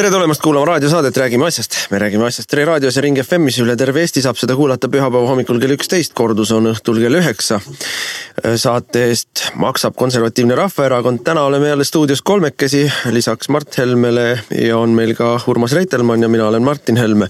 [0.00, 1.74] tere tulemast kuulama raadiosaadet Räägime asjast.
[1.90, 5.28] me räägime asjast Tre raadios ja Ring FM-is üle terve Eesti saab seda kuulata pühapäeva
[5.28, 7.58] hommikul kell üksteist, kordus on õhtul kell üheksa.
[8.56, 14.94] saate eest maksab Konservatiivne Rahvaerakond, täna oleme jälle stuudios kolmekesi, lisaks Mart Helmele ja on
[14.96, 17.28] meil ka Urmas Reitelmann ja mina olen Martin Helme.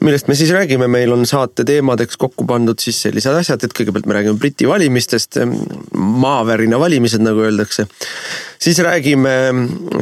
[0.00, 4.06] millest me siis räägime, meil on saate teemadeks kokku pandud siis sellised asjad, et kõigepealt
[4.06, 5.40] me räägime Briti valimistest,
[5.96, 7.88] maavärina valimised, nagu öeldakse.
[8.58, 9.36] siis räägime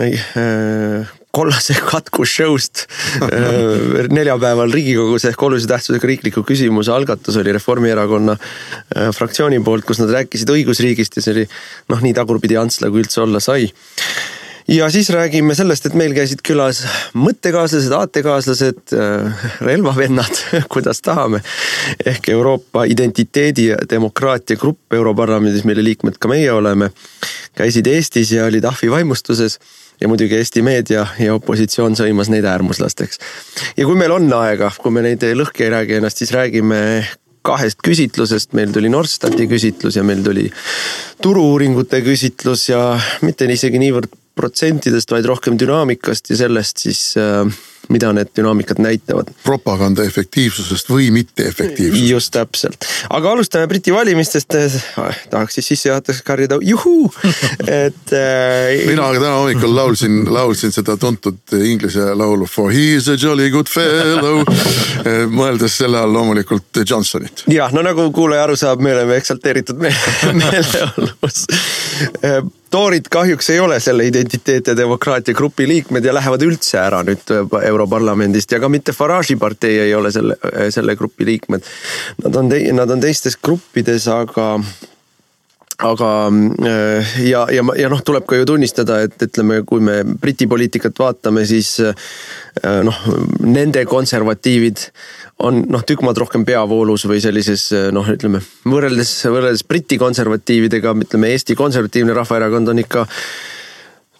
[0.02, 2.86] äh, kollase katku show'st
[3.22, 10.02] äh, neljapäeval Riigikogus ehk olulise tähtsusega riikliku küsimuse algatus oli Reformierakonna äh, fraktsiooni poolt, kus
[10.02, 11.46] nad rääkisid õigusriigist ja see oli
[11.92, 13.68] noh, nii tagurpidi Antsla kui üldse olla sai
[14.70, 16.82] ja siis räägime sellest, et meil käisid külas
[17.18, 21.42] mõttekaaslased, aatekaaslased, äh, relvavennad, kuidas tahame.
[22.06, 26.90] ehk Euroopa identiteedi ja demokraatia grupp Europarlamendis, mille liikmed ka meie oleme,
[27.54, 29.58] käisid Eestis ja olid ahvi vaimustuses
[30.00, 33.20] ja muidugi Eesti meedia ja opositsioon sõimas neid äärmuslasteks.
[33.76, 36.80] ja kui meil on aega, kui me neid lõhki ei räägi ennast, siis räägime
[37.46, 40.48] kahest küsitlusest, meil tuli Norstati küsitlus ja meil tuli
[41.22, 42.82] turu-uuringute küsitlus ja
[43.24, 47.44] mitte isegi niivõrd protsentidest, vaid rohkem dünaamikast ja sellest siis äh,
[47.88, 49.30] mida need dünaamikad näitavad.
[49.42, 52.10] propaganda efektiivsusest või mitteefektiivsusest.
[52.10, 54.54] just täpselt, aga alustame Briti valimistest.
[55.30, 57.12] tahaks siis sissejuhatuseks karjuda juhuu,
[57.86, 58.86] et äh....
[58.86, 63.68] mina täna hommikul laulsin, laulsin seda tuntud inglise laulu For he is a jolly good
[63.68, 64.44] fellow
[65.30, 67.44] mõeldes selle all loomulikult Johnsonit.
[67.48, 69.80] jah, no nagu kuulaja aru saab, me oleme eksalteeritud
[70.42, 71.46] meeleolus
[72.70, 77.32] toorid kahjuks ei ole selle identiteet ja demokraatia grupi liikmed ja lähevad üldse ära nüüd
[77.70, 81.66] Europarlamendist ja ka mitte Farage'i partei ei ole selle, äh, selle grupi liikmed.
[82.24, 84.56] Nad on, nad on teistes gruppides, aga
[85.80, 90.44] aga äh, ja, ja, ja noh, tuleb ka ju tunnistada, et ütleme, kui me Briti
[90.50, 91.78] poliitikat vaatame, siis
[92.60, 92.98] noh,
[93.40, 94.82] nende konservatiivid
[95.46, 101.32] on noh, tükk maad rohkem peavoolus või sellises noh, ütleme võrreldes, võrreldes Briti konservatiividega, ütleme
[101.32, 103.06] Eesti Konservatiivne Rahvaerakond on ikka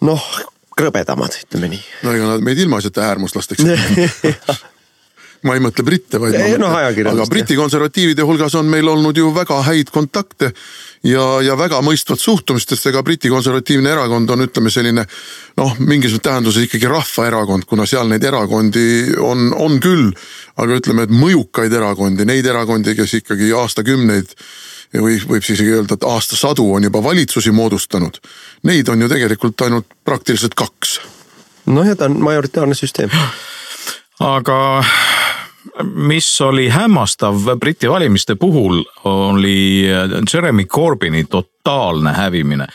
[0.07, 0.25] noh,
[0.77, 1.81] krõbedamad, ütleme nii.
[2.05, 3.65] no ega nad meid ilmaasjata äärmuslasteks
[5.47, 6.37] ma ei mõtle britte, vaid.
[6.61, 10.51] No, aga Briti konservatiivide hulgas on meil olnud ju väga häid kontakte
[11.07, 15.05] ja, ja väga mõistvat suhtumist, sest ega Briti konservatiivne erakond on, ütleme selline
[15.57, 20.11] noh, mingis tähenduses ikkagi rahvaerakond, kuna seal neid erakondi on, on küll.
[20.61, 24.35] aga ütleme, et mõjukaid erakondi, neid erakondi, kes ikkagi aastakümneid
[24.99, 28.19] või võib siis isegi öelda, et aastasadu on juba valitsusi moodustanud.
[28.67, 30.99] Neid on ju tegelikult ainult praktiliselt kaks.
[31.65, 33.09] noh, ja ta on majoritaarne süsteem.
[34.19, 34.83] aga
[35.83, 39.87] mis oli hämmastav Briti valimiste puhul, oli
[40.33, 42.67] Jeremy Corbyni totaalne hävimine.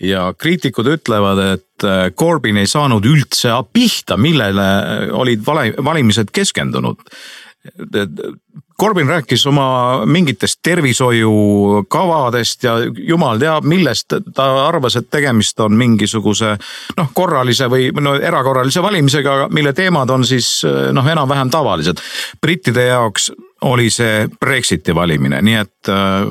[0.00, 1.84] ja kriitikud ütlevad, et
[2.20, 4.66] Corbyn ei saanud üldse pihta, millele
[5.12, 5.40] olid
[5.84, 7.00] valimised keskendunud
[8.80, 12.74] Corbyn rääkis oma mingitest tervishoiukavadest ja
[13.08, 16.50] jumal teab, millest ta arvas, et tegemist on mingisuguse
[16.98, 20.60] noh, korralise või no erakorralise valimisega, mille teemad on siis
[20.92, 22.04] noh, enam-vähem tavalised.
[22.40, 23.30] brittide jaoks
[23.66, 26.26] oli see Brexiti valimine, nii et äh,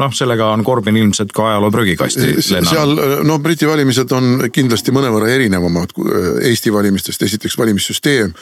[0.00, 2.70] noh, sellega on Corbyn ilmselt ka ajaloo prügikasti lennanud.
[2.70, 8.32] seal no Briti valimised on kindlasti mõnevõrra erinevamad äh, Eesti valimistest, esiteks valimissüsteem.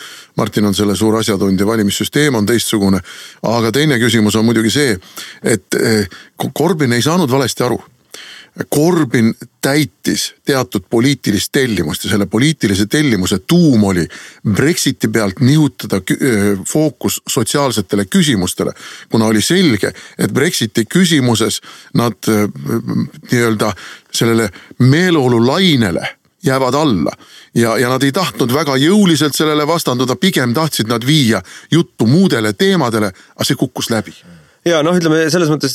[0.41, 3.01] Martin on selle suur asjatundja, valimissüsteem on teistsugune.
[3.43, 4.97] aga teine küsimus on muidugi see,
[5.43, 6.09] et äh,
[6.59, 7.83] Corbyn ei saanud valesti aru
[8.75, 14.05] Corbyn täitis teatud poliitilist tellimust ja selle poliitilise tellimuse tuum oli
[14.53, 16.01] Brexiti pealt nihutada
[16.69, 18.73] fookus sotsiaalsetele küsimustele.
[19.11, 21.61] kuna oli selge, et Brexiti küsimuses
[21.95, 22.15] nad
[23.33, 23.73] nii-öelda
[24.13, 26.09] sellele meeleolulainele
[26.43, 27.13] jäävad alla
[27.55, 32.53] ja, ja nad ei tahtnud väga jõuliselt sellele vastanduda, pigem tahtsid nad viia juttu muudele
[32.53, 34.15] teemadele, aga see kukkus läbi
[34.65, 35.75] ja noh, ütleme selles mõttes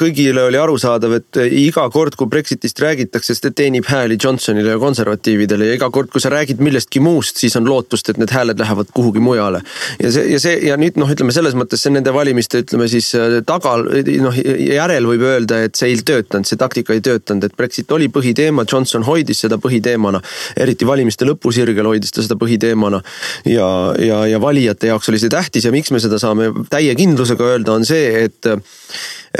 [0.00, 4.80] kõigile oli arusaadav, et iga kord, kui Brexitist räägitakse, siis ta teenib hääli Johnsonile ja
[4.80, 8.60] konservatiividele ja iga kord, kui sa räägid millestki muust, siis on lootust, et need hääled
[8.60, 9.60] lähevad kuhugi mujale.
[10.00, 13.10] ja see, ja see ja nüüd noh, ütleme selles mõttes see nende valimiste, ütleme siis
[13.18, 17.56] äh, taga noh järel võib öelda, et see ei töötanud, see taktika ei töötanud, et
[17.56, 20.22] Brexit oli põhiteema, Johnson hoidis seda põhiteemana.
[20.56, 23.02] eriti valimiste lõpusirgel hoidis ta seda põhiteemana
[23.44, 23.68] ja,
[24.00, 27.76] ja, ja valijate jaoks oli see tähtis ja miks me seda saame täie kindlusega öelda,
[27.76, 28.50] on see, et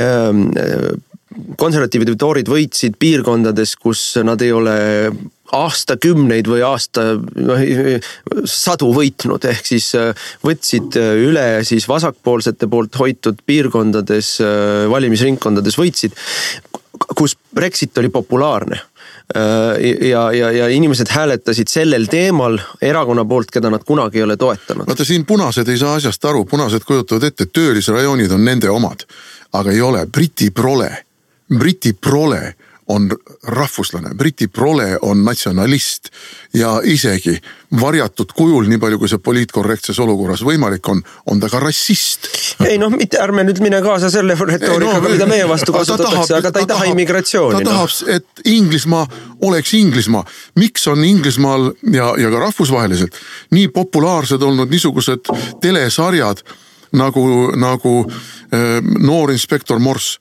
[0.01, 0.49] ähm,
[1.61, 4.79] konservatiivid või toorid võitsid piirkondades, kus nad ei ole
[5.55, 7.63] aastakümneid või aasta, noh
[8.49, 15.79] sadu võitnud, ehk siis äh, võtsid äh, üle siis vasakpoolsete poolt hoitud piirkondades, äh, valimisringkondades
[15.79, 16.15] võitsid,
[17.19, 18.79] kus Brexit oli populaarne
[20.09, 24.87] ja, ja, ja inimesed hääletasid sellel teemal erakonna poolt, keda nad kunagi ei ole toetanud.
[24.87, 29.07] vaata siin punased ei saa asjast aru, punased kujutavad ette, et töölisrajoonid on nende omad,
[29.53, 30.91] aga ei ole, Briti prole,
[31.59, 32.55] Briti prole
[32.91, 33.11] on
[33.43, 36.11] rahvuslane, Briti prole on natsionalist
[36.55, 37.37] ja isegi
[37.81, 42.27] varjatud kujul, nii palju kui see poliitkorrektses olukorras võimalik on, on ta ka rassist.
[42.67, 46.51] ei noh, mitte ärme nüüd mine kaasa selle retoorikaga no,, mida meie vastu kasutatakse, aga
[46.51, 47.61] ta ei taha immigratsiooni.
[47.61, 47.77] ta no.
[47.77, 49.05] tahab, et Inglismaa
[49.47, 50.25] oleks Inglismaa.
[50.59, 53.21] miks on Inglismaal ja, ja ka rahvusvaheliselt
[53.55, 55.31] nii populaarsed olnud niisugused
[55.63, 56.43] telesarjad
[56.99, 57.23] nagu,
[57.55, 60.19] nagu äh, Noor inspektor Morse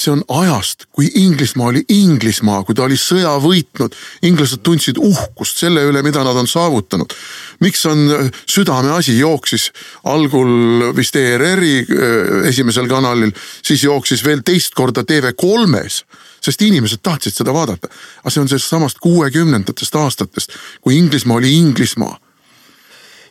[0.00, 3.96] see on ajast, kui Inglismaa oli Inglismaa, kui ta oli sõja võitnud.
[4.22, 7.12] inglased tundsid uhkust selle üle, mida nad on saavutanud.
[7.60, 9.70] miks on äh, südameasi jooksis
[10.04, 13.32] algul vist ERR-i äh, esimesel kanalil,
[13.62, 16.04] siis jooksis veel teist korda TV3-s
[16.40, 17.88] sest inimesed tahtsid seda vaadata.
[18.22, 22.18] aga see on sellest samast kuuekümnendatest aastatest, kui Inglismaa oli Inglismaa.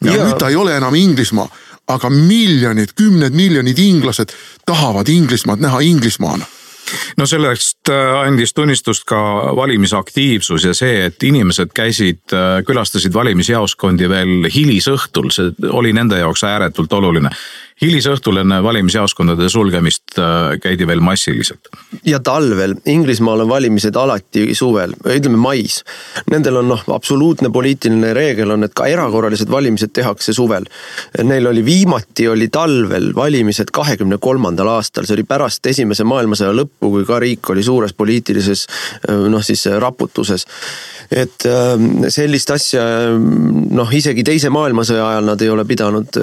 [0.04, 1.50] ja, ja nüüd ta ei ole enam Inglismaa,
[1.88, 4.30] aga miljonid, kümned miljonid inglased
[4.66, 6.46] tahavad Inglismaad näha Inglismaana
[7.18, 9.20] no sellest äh, andis tunnistust ka
[9.56, 16.46] valimisaktiivsus ja see, et inimesed käisid, äh, külastasid valimisjaoskondi veel hilisõhtul, see oli nende jaoks
[16.48, 17.34] ääretult oluline
[17.82, 21.70] hilisõhtul enne valimisjaoskondade sulgemist äh, käidi veel massiliselt.
[22.06, 25.80] ja talvel, Inglismaal on valimised alati suvel, ütleme mais.
[26.32, 30.68] Nendel on noh, absoluutne poliitiline reegel on, et ka erakorralised valimised tehakse suvel.
[31.24, 36.94] Neil oli viimati oli talvel valimised kahekümne kolmandal aastal, see oli pärast esimese maailmasõja lõppu,
[36.98, 38.68] kui ka riik oli suures poliitilises
[39.08, 40.46] noh, siis raputuses
[41.10, 42.84] et ähm, sellist asja
[43.18, 46.20] noh, isegi teise maailmasõja ajal nad ei ole pidanud,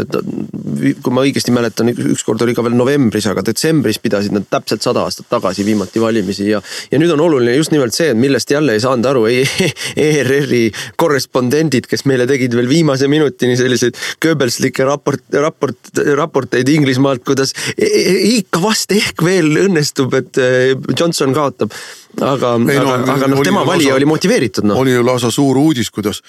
[1.02, 5.04] kui ma õigesti mäletan, ükskord oli ka veel novembris, aga detsembris pidasid nad täpselt sada
[5.06, 6.62] aastat tagasi viimati valimisi ja.
[6.90, 9.26] ja nüüd on oluline just nimelt see, et millest jälle ei saanud aru
[10.06, 10.62] ERR-i
[11.00, 17.86] korrespondendid, kes meile tegid veel viimase minutini selliseid Goebbelslikke raport, raport, raporteid Inglismaalt, kuidas e,
[17.86, 20.50] e, ikka vast ehk veel õnnestub, et e,
[20.96, 21.74] Johnson kaotab
[22.22, 24.80] aga, aga, aga noh, tema valija oli motiveeritud noh.
[24.82, 26.22] oli ju lausa suur uudis, kuidas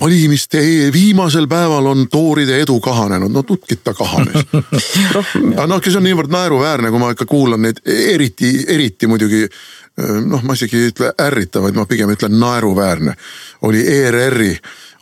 [0.00, 0.60] valimiste
[0.92, 4.44] viimasel päeval on tooride edu kahanenud, no tutkit ta kahanes.
[5.56, 9.46] Aga noh, see on niivõrd naeruväärne, kui ma ikka kuulan neid, eriti, eriti muidugi
[10.26, 13.16] noh, ma isegi ei ütle ärritav, vaid ma pigem ütlen naeruväärne.
[13.62, 14.52] oli ERR-i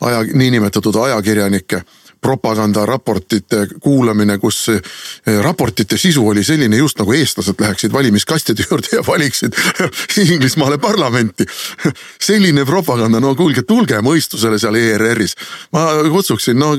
[0.01, 1.81] aja, niinimetatud ajakirjanike
[2.25, 4.81] propagandaraportite kuulamine, kus eh,
[5.43, 9.53] raportite sisu oli selline, just nagu eestlased läheksid valimiskastide juurde ja valiksid
[10.25, 11.45] Inglismaale parlamenti.
[12.21, 15.35] selline propaganda, no kuulge, tulge mõistusele seal ERR-is.
[15.75, 16.73] ma kutsuksin, no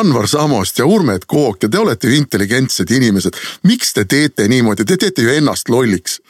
[0.00, 3.40] Anvar Samost ja Urmet Kook ja te olete ju intelligentsed inimesed.
[3.62, 6.20] miks te teete niimoodi, te teete ju ennast lolliks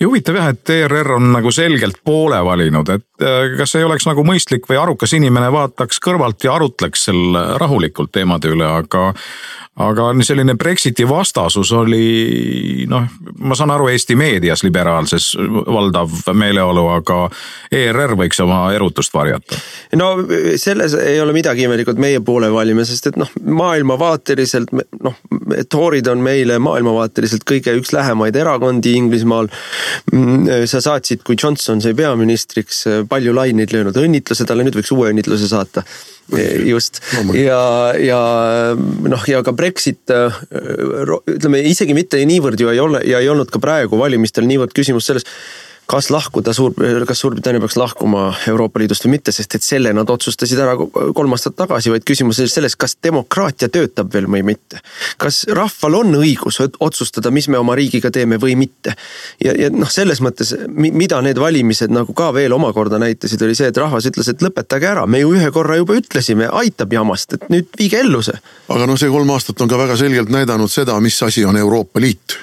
[0.00, 4.08] ja huvitav jah, et ERR on nagu selgelt poole valinud, et äh, kas ei oleks
[4.08, 9.12] nagu mõistlik või arukas inimene vaataks kõrvalt ja arutleks seal rahulikult teemade üle, aga
[9.76, 13.04] aga selline Brexiti vastasus oli noh,
[13.44, 17.18] ma saan aru, Eesti meedias liberaalses valdav meeleolu, aga
[17.72, 19.58] ERR võiks oma erutust varjata.
[20.00, 20.14] no
[20.56, 25.20] selles ei ole midagi imelikut meie poole valima, sest et noh, maailmavaateliselt noh,
[25.68, 29.50] toorid on meile maailmavaateliselt kõige üks lähemaid erakondi Inglismaal.
[30.66, 35.48] Sa saatsid, kui Johnson sai peaministriks, palju laineid löönud, õnnitluse talle, nüüd võiks uue õnnitluse
[35.50, 35.84] saata
[36.66, 37.00] just.
[37.36, 38.20] Ja, ja
[38.76, 43.62] noh, ja ka Brexit ütleme isegi mitte niivõrd ju ei ole ja ei olnud ka
[43.62, 45.26] praegu valimistel niivõrd küsimus selles
[45.86, 46.74] kas lahkuda Suur,
[47.06, 50.74] kas Suurbritannia peaks lahkuma Euroopa Liidust või mitte, sest et selle nad otsustasid ära
[51.14, 54.80] kolm aastat tagasi, vaid küsimus oli selles, kas demokraatia töötab veel või mitte.
[55.22, 58.96] kas rahval on õigus otsustada, mis me oma riigiga teeme või mitte.
[59.44, 63.70] ja, ja noh, selles mõttes, mida need valimised nagu ka veel omakorda näitasid, oli see,
[63.70, 67.48] et rahvas ütles, et lõpetage ära, me ju ühe korra juba ütlesime, aitab jamast, et
[67.52, 68.36] nüüd viige ellu see.
[68.68, 72.02] aga noh, see kolm aastat on ka väga selgelt näidanud seda, mis asi on Euroopa
[72.02, 72.38] Liit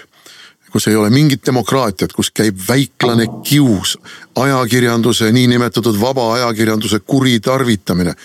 [0.73, 3.93] kus ei ole mingit demokraatiat, kus käib väiklane kius,
[4.35, 8.15] ajakirjanduse, niinimetatud vaba ajakirjanduse kuritarvitamine,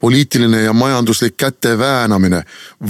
[0.00, 2.40] poliitiline ja majanduslik käte väänamine,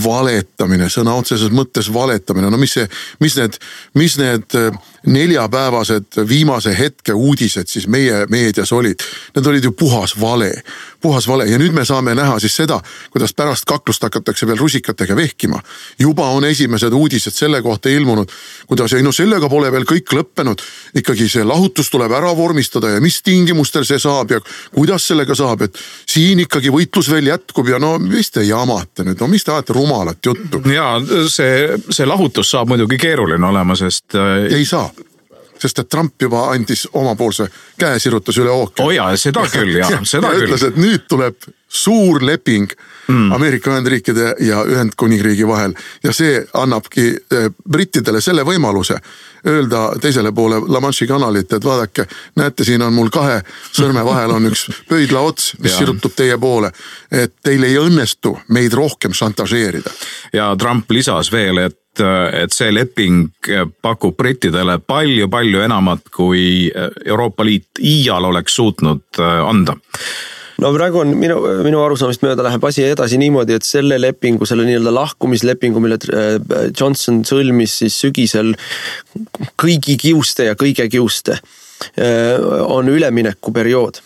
[0.04, 2.86] valetamine, sõna otseses mõttes valetamine, no mis see,
[3.18, 3.58] mis need,
[3.98, 4.58] mis need
[5.06, 9.02] neljapäevased viimase hetke uudised siis meie meedias olid,
[9.36, 10.52] need olid ju puhas vale,
[11.00, 15.16] puhas vale ja nüüd me saame näha siis seda, kuidas pärast kaklust hakatakse veel rusikatega
[15.16, 15.62] vehkima.
[15.98, 18.30] juba on esimesed uudised selle kohta ilmunud,
[18.66, 20.62] kuidas ei no sellega pole veel kõik lõppenud.
[20.94, 24.40] ikkagi see lahutus tuleb ära vormistada ja mis tingimustel see saab ja
[24.74, 29.20] kuidas sellega saab, et siin ikkagi võitlus veel jätkub ja no mis te jamate nüüd,
[29.20, 30.62] no mis te ajate rumalat juttu.
[30.74, 34.14] ja see, see lahutus saab muidugi keeruline olema, sest.
[34.14, 34.87] Äh, ei saa
[35.58, 37.48] sest et Trump juba andis omapoolse
[37.78, 38.84] käesirutuse üle ookeani.
[38.84, 40.48] oo oh jaa, seda küll jah ja, seda ja küll.
[40.48, 42.70] ütles, et nüüd tuleb suur leping
[43.08, 43.32] mm.
[43.32, 48.96] Ameerika Ühendriikide ja Ühendkuningriigi vahel ja see annabki eh, brittidele selle võimaluse
[49.46, 53.40] öelda teisele poole La Manche'i kanalit, et vaadake, näete, siin on mul kahe
[53.72, 56.72] sõrme vahel on üks pöidla ots, mis sirutub teie poole.
[57.10, 59.90] et teil ei õnnestu meid rohkem šantažeerida.
[60.32, 63.28] ja Trump lisas veel, et et see leping
[63.82, 66.70] pakub brittidele palju-palju enamat, kui
[67.04, 69.78] Euroopa Liit iial oleks suutnud anda.
[70.58, 74.64] No praegu on minu, minu arusaamist mööda läheb asi edasi niimoodi, et selle lepingu, selle
[74.66, 76.40] nii-öelda lahkumislepingu, mille äh,
[76.72, 78.56] Johnson sõlmis siis sügisel
[79.60, 81.38] kõigi kiuste ja kõige kiuste.
[81.38, 81.57] äh,
[82.64, 84.00] on üleminekuperiood.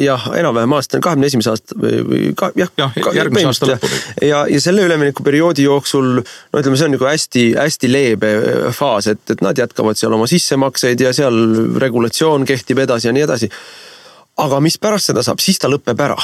[0.00, 2.70] jah, enam-vähem aastane, kahekümne esimese aasta või ka, jah.
[2.78, 4.00] jah, järgmise aasta lõpuni.
[4.28, 9.22] ja, ja selle üleminekuperioodi jooksul, no ütleme, see on nagu hästi-hästi leebe äh, faas, et,
[9.30, 11.40] et nad jätkavad seal oma sissemakseid ja seal
[11.82, 13.50] regulatsioon kehtib edasi ja nii edasi
[14.40, 16.18] aga mis pärast seda saab, siis ta lõpeb ära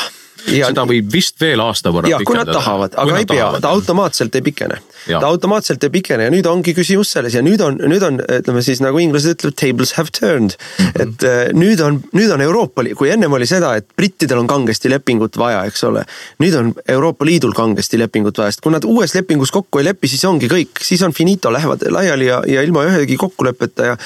[0.54, 2.28] ja seda võib vist veel aasta võrra pikendada.
[2.28, 4.78] kui nad tahavad, aga ei pea, ta automaatselt ei pikene.
[5.06, 8.62] ta automaatselt ei pikene ja nüüd ongi küsimus selles ja nüüd on, nüüd on, ütleme
[8.64, 10.86] siis nagu inglased ütlevad, tables have turned mm.
[10.86, 11.02] -hmm.
[11.02, 14.90] et äh, nüüd on, nüüd on Euroopa, kui ennem oli seda, et brittidel on kangesti
[14.90, 16.04] lepingut vaja, eks ole.
[16.42, 20.08] nüüd on Euroopa Liidul kangesti lepingut vaja, sest kui nad uues lepingus kokku ei lepi,
[20.08, 23.96] siis ongi kõik, siis on finito, lähevad laiali ja, ja ilma ühegi kokkuleppeta ja.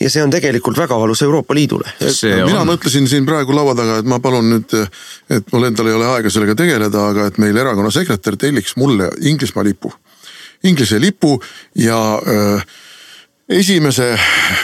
[0.00, 1.88] ja see on tegelikult väga valus Euroopa Liidule.
[2.00, 2.68] mina on...
[2.74, 4.76] mõtlesin siin praegu laua taga, et ma palun nüüd,
[5.30, 9.10] et mul endal ei ole aega sellega tegeleda, aga et meil erakonna sekretär telliks mulle
[9.20, 9.92] Inglismaa lipu.
[10.64, 11.36] Inglise lipu
[11.76, 12.66] ja öö, äh,
[13.48, 14.16] esimese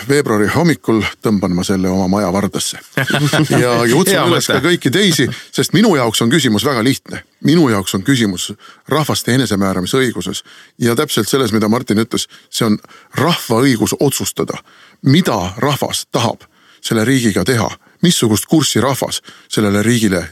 [0.08, 2.80] veebruari hommikul tõmban ma selle oma maja vardasse.
[3.62, 7.22] ja, kutsun üles ka kõiki teisi, sest minu jaoks on küsimus väga lihtne.
[7.44, 8.52] minu jaoks on küsimus
[8.88, 10.42] rahvaste enesemääramise õiguses
[10.78, 12.78] ja täpselt selles, mida Martin ütles, see on
[13.14, 14.58] rahva õigus otsustada,
[15.02, 16.48] mida rahvas tahab
[16.80, 17.68] selle riigiga teha,
[18.02, 20.26] missugust kurssi rahvas sellele riigile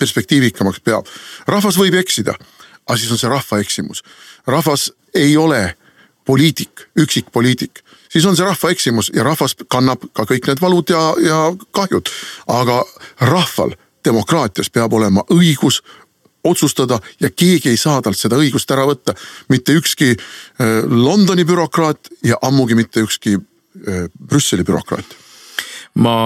[0.00, 1.06] perspektiivikamaks peab.
[1.46, 2.34] rahvas võib eksida,
[2.86, 4.02] aga siis on see rahva eksimus.
[4.46, 5.74] rahvas ei ole
[6.24, 10.90] poliitik, üksik poliitik, siis on see rahva eksimus ja rahvas kannab ka kõik need valud
[10.90, 11.40] ja, ja
[11.72, 12.10] kahjud.
[12.46, 12.82] aga
[13.20, 15.82] rahval demokraatias peab olema õigus
[16.44, 19.14] otsustada ja keegi ei saa talt seda õigust ära võtta.
[19.48, 25.29] mitte ükski äh, Londoni bürokraat ja ammugi mitte ükski äh, Brüsseli bürokraat
[25.98, 26.16] ma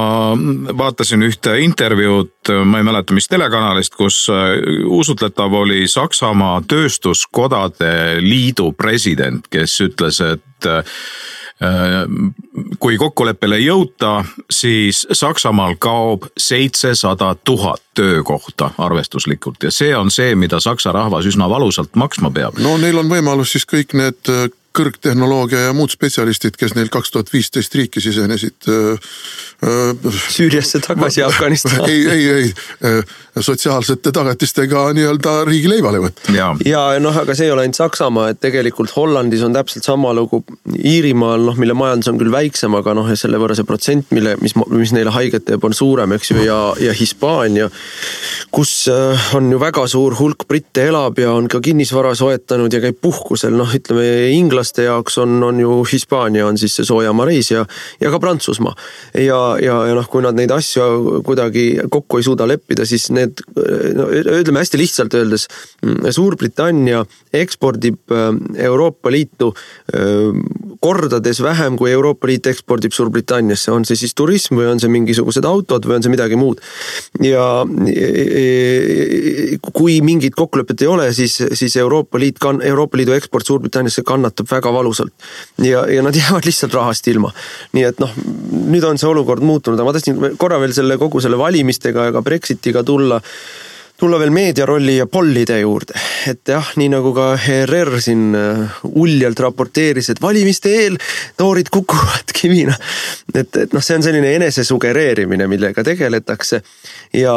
[0.78, 8.72] vaatasin ühte intervjuud, ma ei mäleta, mis telekanalist, kus äh, usutletav oli Saksamaa Tööstuskodade Liidu
[8.76, 10.98] president, kes ütles, et äh,
[12.78, 20.34] kui kokkuleppele ei jõuta, siis Saksamaal kaob seitsesada tuhat töökohta arvestuslikult ja see on see,
[20.34, 22.58] mida saksa rahvas üsna valusalt maksma peab.
[22.58, 27.14] no neil on võimalus siis kõik need äh, kõrgtehnoloogia ja muud spetsialistid, kes neil kaks
[27.14, 28.70] tuhat viisteist riiki sisenesid
[30.34, 31.90] Süüriasse tagasi ja Afganistani.
[31.92, 32.48] ei, ei,
[32.90, 33.02] ei
[33.40, 36.32] sotsiaalsete tagatistega nii-öelda riigi leivale võtta.
[36.34, 40.12] ja, ja noh, aga see ei ole ainult Saksamaa, et tegelikult Hollandis on täpselt sama
[40.14, 40.44] lugu.
[40.78, 44.54] Iirimaal noh, mille majandus on küll väiksem, aga noh, selle võrra see protsent, mille, mis,
[44.70, 47.70] mis neile haiget teeb, on suurem, eks ju, ja, ja Hispaania.
[48.54, 48.86] kus
[49.34, 53.56] on ju väga suur hulk britte elab ja on ka kinnisvara soetanud ja käib puhkusel,
[53.58, 54.06] noh, ütleme
[54.64, 57.64] inglaste jaoks on, on ju Hispaania on siis see soojamaa reis ja,
[58.00, 58.74] ja ka Prantsusmaa.
[59.14, 63.42] ja, ja, ja noh, kui nad neid asju kuidagi kokku ei suuda leppida, siis need
[63.94, 65.48] no ütleme hästi lihtsalt öeldes,
[66.14, 67.04] Suurbritannia
[67.34, 68.30] ekspordib äh,
[68.64, 69.52] Euroopa Liitu
[69.94, 70.32] äh,
[70.84, 75.46] kordades vähem, kui Euroopa Liit ekspordib Suurbritanniasse, on see siis turism või on see mingisugused
[75.48, 76.60] autod või on see midagi muud.
[77.24, 77.44] ja
[79.72, 84.72] kui mingit kokkulepet ei ole, siis, siis Euroopa Liit, Euroopa Liidu eksport Suurbritanniasse kannatab väga
[84.74, 85.12] valusalt.
[85.62, 87.32] ja, ja nad jäävad lihtsalt rahast ilma.
[87.76, 88.14] nii et noh,
[88.74, 92.16] nüüd on see olukord muutunud, aga ma tahtsin korra veel selle kogu selle valimistega ja
[92.16, 93.20] ka Brexitiga tulla
[93.96, 95.94] tulla veel meedia rolli ja pollide juurde,
[96.26, 100.96] et jah, nii nagu ka ERR siin äh, uljalt raporteeris, et valimiste eel
[101.38, 102.74] toorid kukuvad kivina.
[103.34, 106.60] et, et noh, see on selline enese sugereerimine, millega tegeletakse
[107.14, 107.34] ja,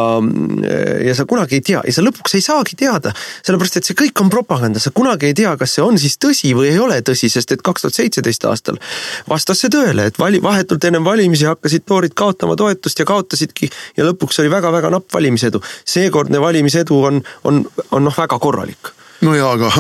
[1.06, 3.14] ja sa kunagi ei tea ja sa lõpuks ei saagi teada,
[3.46, 6.56] sellepärast et see kõik on propaganda, sa kunagi ei tea, kas see on siis tõsi
[6.58, 8.82] või ei ole tõsi, sest et kaks tuhat seitseteist aastal
[9.30, 14.10] vastas see tõele, et vali, vahetult ennem valimisi hakkasid toorid kaotama toetust ja kaotasidki ja
[14.10, 15.62] lõpuks oli väga-väga napp valimisedu.
[15.86, 18.94] seekordne valimisedu on, on, on noh, väga korralik.
[19.22, 19.72] no ja, aga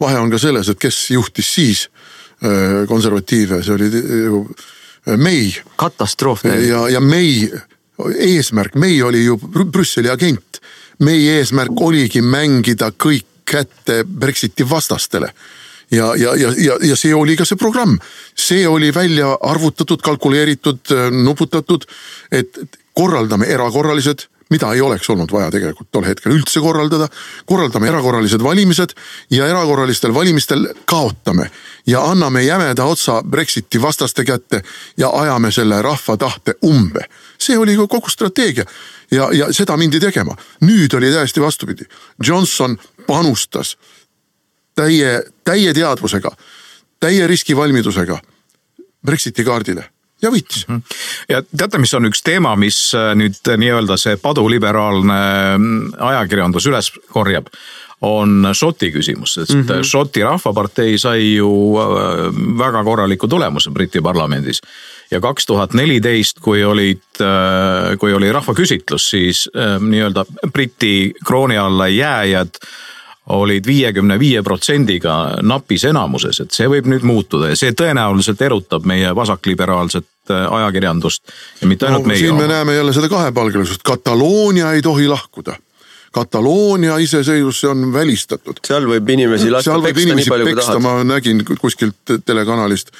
[0.00, 1.86] vahe on ka selles, et kes juhtis siis
[2.44, 3.90] äh, konservatiive, see oli
[4.24, 4.44] ju
[5.08, 5.50] äh, May.
[5.76, 6.44] katastroof.
[6.44, 7.48] ja, ja May
[8.30, 10.60] eesmärk, May oli ju Brüsseli agent.
[11.00, 15.32] May eesmärk oligi mängida kõik kätte Brexiti vastastele
[15.90, 17.96] ja, ja, ja, ja, ja see oli ka see programm,
[18.38, 20.92] see oli välja arvutatud, kalkuleeritud,
[21.24, 21.86] nuputatud,
[22.30, 22.60] et
[22.94, 27.08] korraldame erakorralised mida ei oleks olnud vaja tegelikult tol hetkel üldse korraldada.
[27.46, 28.94] korraldame erakorralised valimised
[29.30, 31.50] ja erakorralistel valimistel kaotame
[31.86, 34.62] ja anname jämeda otsa Brexiti vastaste kätte
[34.96, 37.06] ja ajame selle rahva tahte umbe.
[37.38, 38.64] see oli kogu strateegia
[39.10, 40.36] ja, ja seda mindi tegema.
[40.60, 41.84] nüüd oli täiesti vastupidi.
[42.26, 43.78] Johnson panustas
[44.74, 46.30] täie, täie teadvusega,
[47.00, 48.20] täie riskivalmidusega
[49.06, 49.90] Brexiti kaardile
[50.22, 50.64] ja võitis.
[51.28, 55.20] Ja teate, mis on üks teema, mis äh, nüüd äh, nii-öelda see paduliberaalne
[55.58, 57.50] mm, ajakirjandus üles korjab
[58.00, 59.82] on Šoti küsimus, sest mm -hmm.
[59.84, 61.50] Šoti rahvapartei sai ju
[62.58, 64.62] väga korraliku tulemuse Briti parlamendis.
[65.10, 67.02] ja kaks tuhat neliteist, kui olid,
[67.98, 69.50] kui oli rahvaküsitlus, siis
[69.80, 72.48] nii-öelda Briti krooni alla jääjad
[73.30, 78.86] olid viiekümne viie protsendiga napis enamuses, et see võib nüüd muutuda ja see tõenäoliselt erutab
[78.88, 82.22] meie vasakliberaalset äh, ajakirjandust ja mitte ainult no, meie.
[82.22, 85.56] siin me näeme jälle seda kahepalgelisust, Kataloonia ei tohi lahkuda.
[86.10, 88.58] Kataloonia iseseisvus, see on välistatud.
[88.66, 90.82] seal võib inimesi lasta peksta nii palju kui tahad.
[90.82, 92.90] ma nägin kuskilt telekanalist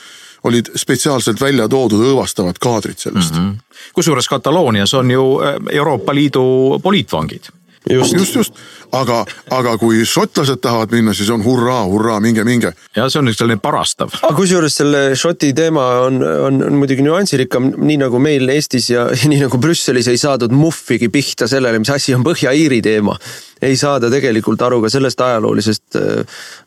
[0.47, 3.81] olid spetsiaalselt välja toodud õõvastavad kaadrid sellest mm -hmm..
[3.93, 7.51] kusjuures Kataloonias on ju äh, Euroopa Liidu poliitvangid
[7.89, 8.53] just, just, just,
[8.93, 9.23] aga,
[9.57, 12.73] aga kui šotlased tahavad minna, siis on hurraa, hurraa, minge, minge.
[12.97, 14.13] ja see on üks selline parastav.
[14.21, 19.07] aga kusjuures selle Šoti teema on, on, on muidugi nüansirikkam, nii nagu meil Eestis ja
[19.33, 23.17] nii nagu Brüsselis ei saadud muhvigi pihta sellele, mis asi on Põhja-Iiri teema.
[23.63, 25.99] ei saada tegelikult aru ka sellest ajaloolisest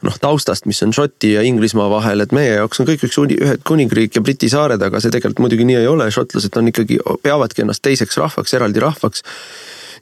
[0.06, 3.62] noh taustast, mis on Šoti ja Inglismaa vahel, et meie jaoks on kõik üks ühed
[3.66, 7.66] kuningriik ja Briti saared, aga see tegelikult muidugi nii ei ole, šotlased on ikkagi, peavadki
[7.66, 9.26] ennast teiseks rahvaks, eraldi rahvaks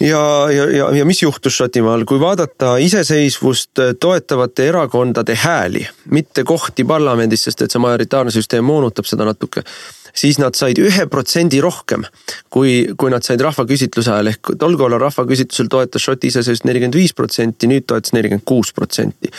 [0.02, 6.86] ja, ja, ja, ja mis juhtus Šotimaal, kui vaadata iseseisvust toetavate erakondade hääli, mitte kohti
[6.88, 9.64] parlamendis, sest et see majoritaarne süsteem moonutab seda natuke
[10.18, 12.06] siis nad said ühe protsendi rohkem,
[12.54, 17.16] kui, kui nad said rahvaküsitluse ajal ehk tol korral rahvaküsitlusel toetas Šoti iseseisvust nelikümmend viis
[17.18, 19.32] protsenti, nüüd toetas nelikümmend kuus protsenti.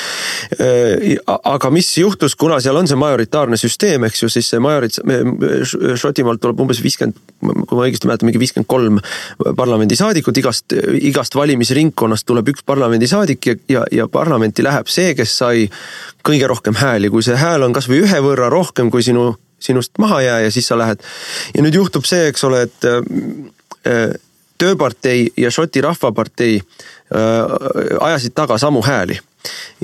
[1.26, 5.00] aga mis juhtus, kuna seal on see majoritaarne süsteem, eks ju, siis see majorit-,
[6.02, 9.00] Šotimaalt tuleb umbes viiskümmend, kui ma õigesti mäletan, mingi viiskümmend kolm
[9.58, 15.68] parlamendisaadikut, igast, igast valimisringkonnast tuleb üks parlamendisaadik ja, ja, ja parlamenti läheb see, kes sai
[16.26, 20.20] kõige rohkem hääli, kui see hääl on kasvõi ühe võrra rohkem kui sinu sinust maha
[20.22, 21.00] jää ja siis sa lähed.
[21.54, 24.14] ja nüüd juhtub see, eks ole, et äh,
[24.58, 29.18] tööpartei ja Šoti rahvapartei äh, ajasid taga samu hääli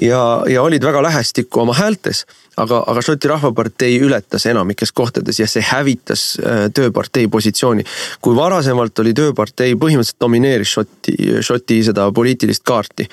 [0.00, 2.26] ja, ja olid väga lähestikku oma häältes,
[2.62, 7.84] aga, aga Šoti rahvapartei ületas enamikes kohtades ja see hävitas äh, tööpartei positsiooni.
[8.20, 13.08] kui varasemalt oli tööpartei põhimõtteliselt domineeris Šoti, Šoti seda poliitilist kaarti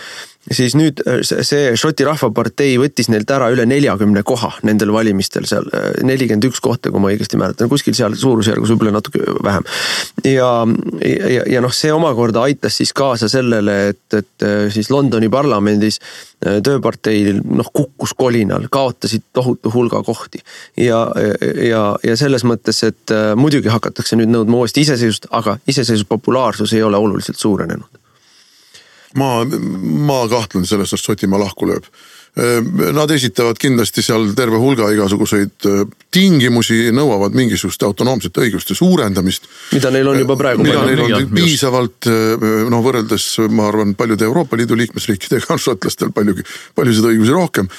[0.52, 5.68] siis nüüd äh, see Šoti rahvapartei võttis neilt ära üle neljakümne koha nendel valimistel seal,
[5.74, 9.66] äh, nelikümmend üks kohta, kui ma õigesti mäletan, kuskil seal suurusjärgus võib-olla natuke vähem.
[10.28, 10.52] ja,
[11.06, 16.00] ja, ja noh, see omakorda aitas siis kaasa sellele, et, et siis Londoni parlamendis
[16.40, 20.41] tööparteil noh kukkus kolinal, kaotasid tohutu hulga kohti.
[20.78, 21.04] ja,
[21.69, 26.84] ja, ja selles mõttes, et muidugi hakatakse nüüd nõudma uuesti iseseisvust, aga iseseisvuse populaarsus ei
[26.84, 28.02] ole oluliselt suurenenud
[29.19, 29.30] ma,
[30.08, 31.88] ma kahtlen selles, et Šotimaa lahku lööb.
[32.36, 35.67] Nad esitavad kindlasti seal terve hulga igasuguseid
[36.12, 39.48] tingimusi, nõuavad mingisuguste autonoomsete õiguste suurendamist.
[39.71, 40.63] mida neil on juba praegu.
[40.63, 42.10] mida neil on piisavalt,
[42.69, 46.43] noh võrreldes ma arvan, paljude Euroopa Liidu liikmesriikidega on šotlastel paljugi,
[46.76, 47.71] paljusid õigusi rohkem.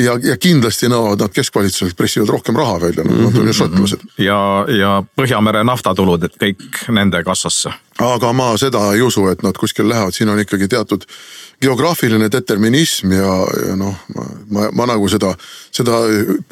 [0.00, 4.08] ja, ja kindlasti nõuavad nad keskvalitsuselt, pressivad rohkem raha välja, nad on ju šotlased.
[4.18, 4.40] ja,
[4.72, 9.88] ja Põhjamere naftatulud, et kõik nende kassasse aga ma seda ei usu, et nad kuskil
[9.88, 11.04] lähevad, siin on ikkagi teatud
[11.62, 13.32] geograafiline determinism ja,
[13.68, 15.32] ja noh, ma, ma, ma nagu seda,
[15.74, 16.02] seda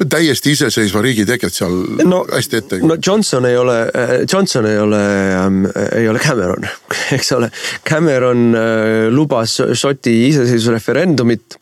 [0.01, 1.75] täiesti iseseisva riigi teket seal
[2.07, 3.77] no, hästi ette ei no Johnson ei ole,
[4.25, 5.01] Johnson ei ole
[5.37, 5.63] ähm,,
[5.97, 6.67] ei ole Cameron,
[7.17, 7.51] eks ole.
[7.87, 11.59] Cameron äh, lubas Šoti iseseisvusreferendumit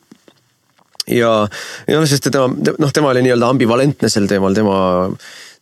[1.10, 1.34] ja,
[1.88, 4.80] ja noh, sest tema, noh, tema oli nii-öelda ambivalentne sel teemal, tema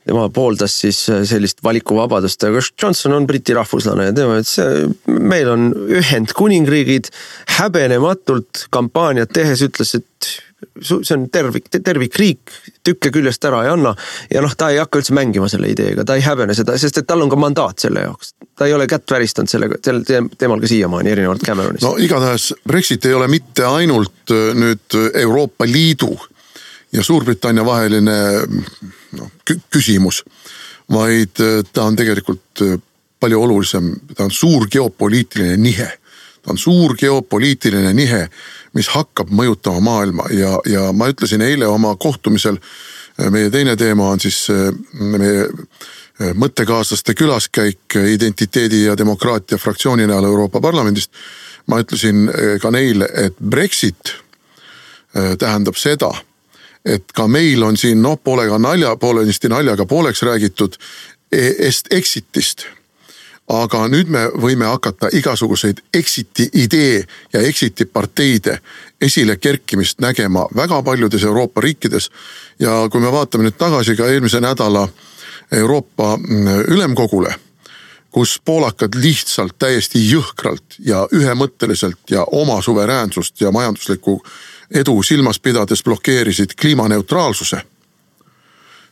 [0.09, 4.59] tema pooldas siis äh, sellist valikuvabadust, aga Johnson on Briti rahvuslane ja tema ütles,
[5.07, 7.12] meil on Ühendkuningriigid,
[7.59, 10.37] häbenematult kampaaniat tehes ütles, et
[10.83, 12.53] see on tervik, tervikriik,
[12.87, 13.94] tükke küljest ära ei anna.
[14.31, 17.07] ja noh, ta ei hakka üldse mängima selle ideega, ta ei häbene seda, sest et
[17.07, 18.35] tal on ka mandaat selle jaoks.
[18.59, 21.87] ta ei ole kätt väristanud sellega, sel teemal ka siiamaani, erinevalt Cameronist.
[21.87, 26.16] no igatahes Brexit ei ole mitte ainult äh, nüüd Euroopa Liidu
[26.92, 28.16] ja Suurbritannia vaheline
[29.12, 29.31] noh,
[29.70, 30.22] küsimus,
[30.92, 32.77] vaid äh, ta on tegelikult äh,
[33.20, 35.90] palju olulisem, ta on suur geopoliitiline nihe.
[36.42, 38.29] ta on suur geopoliitiline nihe,
[38.74, 42.61] mis hakkab mõjutama maailma ja, ja ma ütlesin eile oma kohtumisel,
[43.20, 44.46] äh, meie teine teema on siis
[44.92, 45.48] meie
[46.35, 51.11] mõttekaaslaste külaskäik identiteedi ja demokraatia fraktsiooni näol Euroopa Parlamendist.
[51.68, 52.31] ma ütlesin
[52.62, 54.14] ka neile, et Brexit
[55.38, 56.11] tähendab seda
[56.88, 60.77] et ka meil on siin noh, poolega nalja, poolenisti naljaga pooleks räägitud
[61.33, 62.66] est exit'ist.
[63.48, 68.59] aga nüüd me võime hakata igasuguseid exit'i idee ja exit'i parteide
[69.01, 72.11] esile kerkimist nägema väga paljudes Euroopa riikides.
[72.59, 74.88] ja kui me vaatame nüüd tagasi ka eelmise nädala
[75.53, 77.35] Euroopa mm, Ülemkogule
[78.11, 84.22] kus poolakad lihtsalt täiesti jõhkralt ja ühemõtteliselt ja oma suveräänsust ja majanduslikku
[84.74, 87.62] edu silmas pidades blokeerisid kliimaneutraalsuse.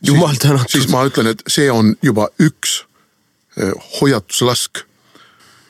[0.01, 0.69] jumal tänatud.
[0.69, 2.85] siis ma ütlen, et see on juba üks
[3.57, 4.83] eh, hoiatuslask.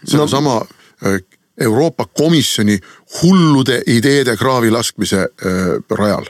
[0.06, 0.68] sedasama no.
[1.06, 1.22] Eh,
[1.58, 2.80] Euroopa Komisjoni
[3.22, 5.56] hullude ideede kraavi laskmise äh,
[5.90, 6.28] rajal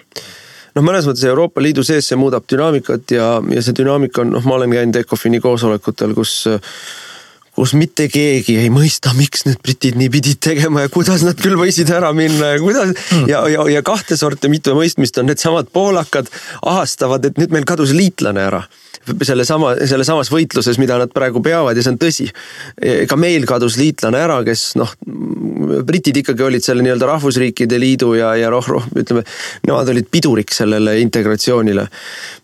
[0.77, 4.45] noh, mõnes mõttes Euroopa Liidu sees see muudab dünaamikat ja, ja see dünaamika on, noh,
[4.47, 6.77] ma olen käinud ECOFIN-i koosolekutel, kus äh,
[7.57, 11.57] kus mitte keegi ei mõista, miks need britid nii pidid tegema ja kuidas nad küll
[11.57, 13.23] võisid ära minna ja kuidas mm.
[13.31, 16.29] ja, ja, ja kahte sorti mittemõistmist on needsamad poolakad
[16.61, 18.61] ahastavad, et nüüd meil kadus liitlane ära
[19.05, 22.27] sellesama, sellesamas võitluses, mida nad praegu peavad ja see on tõsi.
[23.09, 24.91] ka meil kadus liitlane ära, kes noh,
[25.87, 29.23] britid ikkagi olid selle nii-öelda rahvusriikide liidu ja, ja roh-, roh-, ütleme,
[29.67, 31.87] nemad olid piduriks sellele integratsioonile.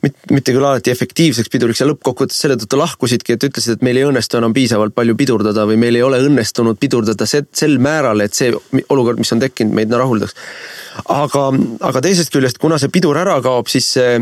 [0.04, 4.08] mitte küll alati efektiivseks piduriks ja lõppkokkuvõttes selle tõttu lahkusidki, et ütlesid, et meil ei
[4.08, 8.54] õnnestu enam piisavalt palju pidurdada või meil ei ole õnnestunud pidurdada sel määral, et see
[8.89, 10.36] olukord, mis on tekkinud, meid rahuldaks.
[11.10, 11.46] aga,
[11.89, 14.18] aga teisest küljest, kuna see pidur ära kaob, siis see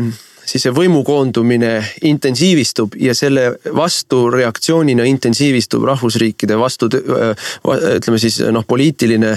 [0.52, 1.72] siis see võimu koondumine
[2.04, 9.32] intensiivistub ja selle vastureaktsioonina intensiivistub rahvusriikide vastu, ütleme siis noh, poliitiline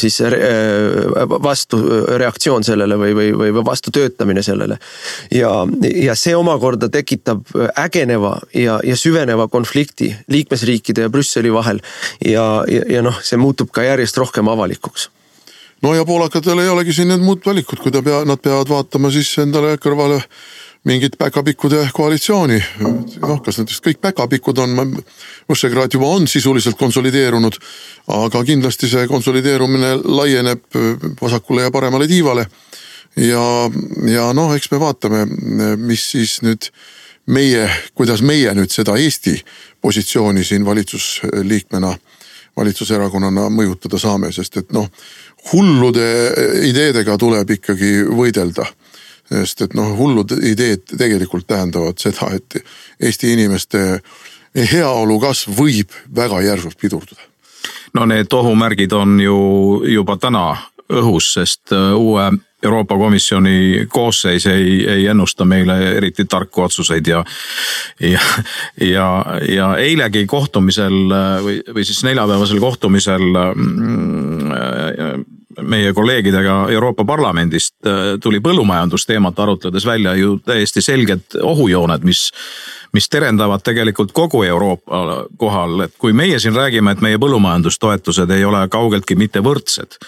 [0.00, 0.20] siis
[1.48, 4.78] vastureaktsioon sellele või, või, või vastutöötamine sellele.
[5.34, 5.52] ja,
[6.08, 11.82] ja see omakorda tekitab ägeneva ja, ja süveneva konflikti liikmesriikide ja Brüsseli vahel.
[12.24, 15.10] ja, ja, ja noh, see muutub ka järjest rohkem avalikuks
[15.82, 19.10] no ja poolakatel ei olegi siin nüüd muud valikut, kui ta pea, nad peavad vaatama
[19.14, 20.20] siis endale kõrvale
[20.84, 22.62] mingit päkapikkude koalitsiooni.
[23.20, 24.96] noh, kas nendest kõik päkapikud on,
[25.48, 27.56] Võšegrad juba on sisuliselt konsolideerunud,
[28.08, 30.64] aga kindlasti see konsolideerumine laieneb
[31.20, 32.46] vasakule ja paremale tiivale.
[33.16, 33.70] ja,
[34.12, 35.24] ja noh, eks me vaatame,
[35.76, 36.68] mis siis nüüd
[37.26, 39.38] meie, kuidas meie nüüd seda Eesti
[39.80, 41.94] positsiooni siin valitsusliikmena,
[42.56, 44.88] valitsuserakonnana mõjutada saame, sest et noh
[45.52, 46.08] hullude
[46.68, 48.66] ideedega tuleb ikkagi võidelda.
[49.24, 52.58] sest et noh, hullud ideed tegelikult tähendavad seda, et
[53.00, 54.00] Eesti inimeste
[54.54, 57.20] heaolu kasv võib väga järsult pidurduda.
[57.94, 59.38] no need ohumärgid on ju
[59.86, 60.56] juba täna
[60.92, 62.30] õhus, sest äh, uue
[62.64, 67.24] Euroopa Komisjoni koosseis ei, ei ennusta meile eriti tarku otsuseid ja,
[68.00, 68.20] ja,
[68.80, 69.08] ja,
[69.48, 70.96] ja eilegi kohtumisel
[71.44, 75.24] või, või siis neljapäevasel kohtumisel mm,
[75.62, 77.74] meie kolleegidega Euroopa Parlamendist
[78.22, 82.30] tuli põllumajandusteemat arutledes välja ju täiesti selged ohujooned, mis
[82.94, 85.00] mis terendavad tegelikult kogu Euroopa
[85.36, 89.98] kohal, et kui meie siin räägime, et meie põllumajandustoetused ei ole kaugeltki mitte võrdsed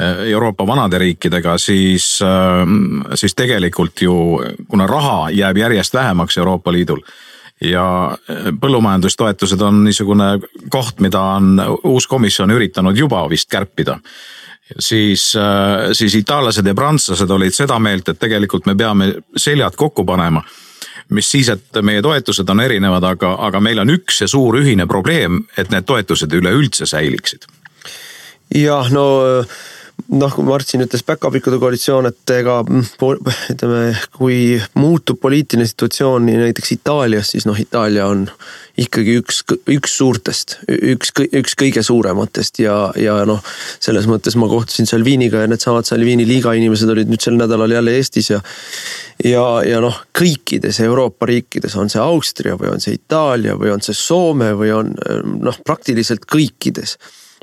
[0.00, 4.14] Äh, Euroopa vanade riikidega, siis, ähm, siis tegelikult ju
[4.68, 7.00] kuna raha jääb järjest vähemaks Euroopa Liidul
[7.60, 10.38] ja äh, põllumajandustoetused on niisugune
[10.70, 13.98] koht, mida on uus komisjon üritanud juba vist kärpida
[14.78, 20.04] siis, äh, siis itaallased ja prantslased olid seda meelt, et tegelikult me peame seljad kokku
[20.04, 20.42] panema
[21.10, 24.86] mis siis, et meie toetused on erinevad, aga, aga meil on üks ja suur ühine
[24.86, 27.48] probleem, et need toetused üleüldse säiliksid.
[28.54, 29.06] jah, no
[30.10, 33.82] noh, kui Martin ütles päkapikkude koalitsioon, et ega ütleme,
[34.16, 38.24] kui muutub poliitiline situatsioon näiteks Itaalias, siis noh, Itaalia on
[38.80, 43.42] ikkagi üks, üks suurtest, üks, üks kõige suurematest ja, ja noh,
[43.82, 47.94] selles mõttes ma kohtusin Salviniga ja needsamad Salvini liiga inimesed olid nüüd sel nädalal jälle
[47.98, 48.40] Eestis ja
[49.24, 53.84] ja, ja noh, kõikides Euroopa riikides, on see Austria või on see Itaalia või on
[53.84, 54.94] see Soome või on
[55.44, 56.96] noh, praktiliselt kõikides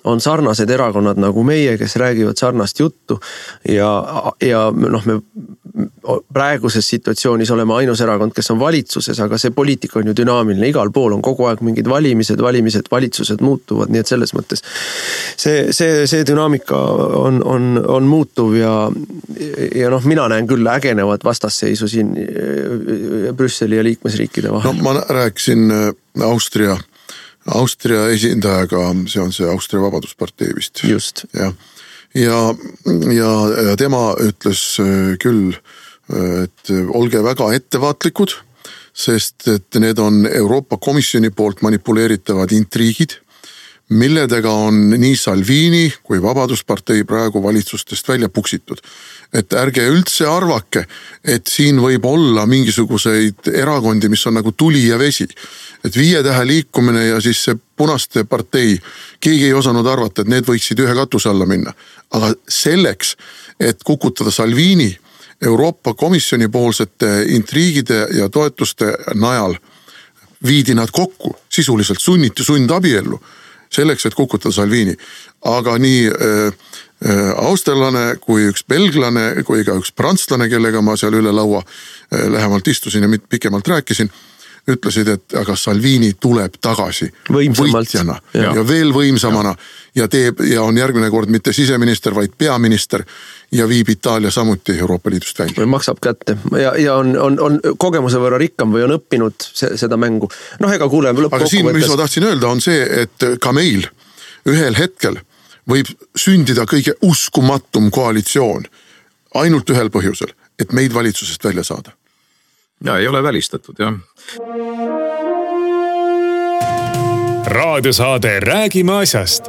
[0.07, 3.19] on sarnased erakonnad nagu meie, kes räägivad sarnast juttu
[3.67, 3.91] ja,
[4.41, 5.19] ja noh, me
[6.33, 10.89] praeguses situatsioonis oleme ainus erakond, kes on valitsuses, aga see poliitika on ju dünaamiline, igal
[10.93, 16.05] pool on kogu aeg mingid valimised, valimised, valitsused muutuvad, nii et selles mõttes see, see,
[16.09, 16.79] see dünaamika
[17.21, 18.73] on, on, on muutuv ja,
[19.75, 22.13] ja noh, mina näen küll ägenevat vastasseisu siin
[23.37, 24.73] Brüsseli ja liikmesriikide vahel.
[24.73, 25.89] no ma rääkisin äh,
[26.25, 26.77] Austria
[27.47, 30.83] Austria esindajaga, see on see Austria Vabaduspartei vist.
[30.83, 31.25] just.
[31.33, 31.53] jah,
[32.15, 32.41] ja,
[33.13, 33.31] ja,
[33.69, 35.55] ja tema ütles äh, küll,
[36.11, 38.35] äh, et olge väga ettevaatlikud,
[38.97, 43.19] sest et need on Euroopa Komisjoni poolt manipuleeritavad intriigid
[43.89, 48.81] milledega on nii Salvini kui Vabaduspartei praegu valitsustest välja puksitud.
[49.33, 50.85] Et ärge üldse arvake,
[51.23, 55.27] et siin võib olla mingisuguseid erakondi, mis on nagu tuli ja vesi.
[55.85, 58.79] et viie tähe liikumine ja siis see Punaste partei,
[59.19, 61.73] keegi ei osanud arvata, et need võiksid ühe katuse alla minna.
[62.11, 63.15] aga selleks,
[63.59, 64.97] et kukutada Salvini
[65.41, 69.55] Euroopa Komisjoni poolsete intriigide ja toetuste najal
[70.45, 73.19] viidi nad kokku, sisuliselt sunniti sundabiellu
[73.69, 74.95] selleks, et kukutada Salvini.
[75.41, 76.53] aga nii äh,
[77.37, 82.67] austerlane kui üks belglane kui ka üks prantslane, kellega ma seal üle laua äh, lähemalt
[82.67, 84.09] istusin ja pikemalt rääkisin
[84.67, 88.51] ütlesid, et aga Salvini tuleb tagasi võitjana ja.
[88.57, 90.01] ja veel võimsamana ja.
[90.01, 93.05] ja teeb ja on järgmine kord mitte siseminister, vaid peaminister
[93.55, 95.69] ja viib Itaalia samuti Euroopa Liidust välja.
[95.69, 99.97] maksab kätte ja, ja on, on, on kogemuse võrra rikkam või on õppinud se, seda
[99.97, 100.27] mängu.
[100.59, 101.15] noh, ega kuule.
[101.15, 103.87] aga siin, mis ma tahtsin öelda, on see, et ka meil
[104.47, 105.21] ühel hetkel
[105.69, 108.67] võib sündida kõige uskumatum koalitsioon
[109.35, 111.93] ainult ühel põhjusel, et meid valitsusest välja saada
[112.83, 113.93] ja ei ole välistatud jah.
[117.45, 119.43] raadiosaade Räägime asjast.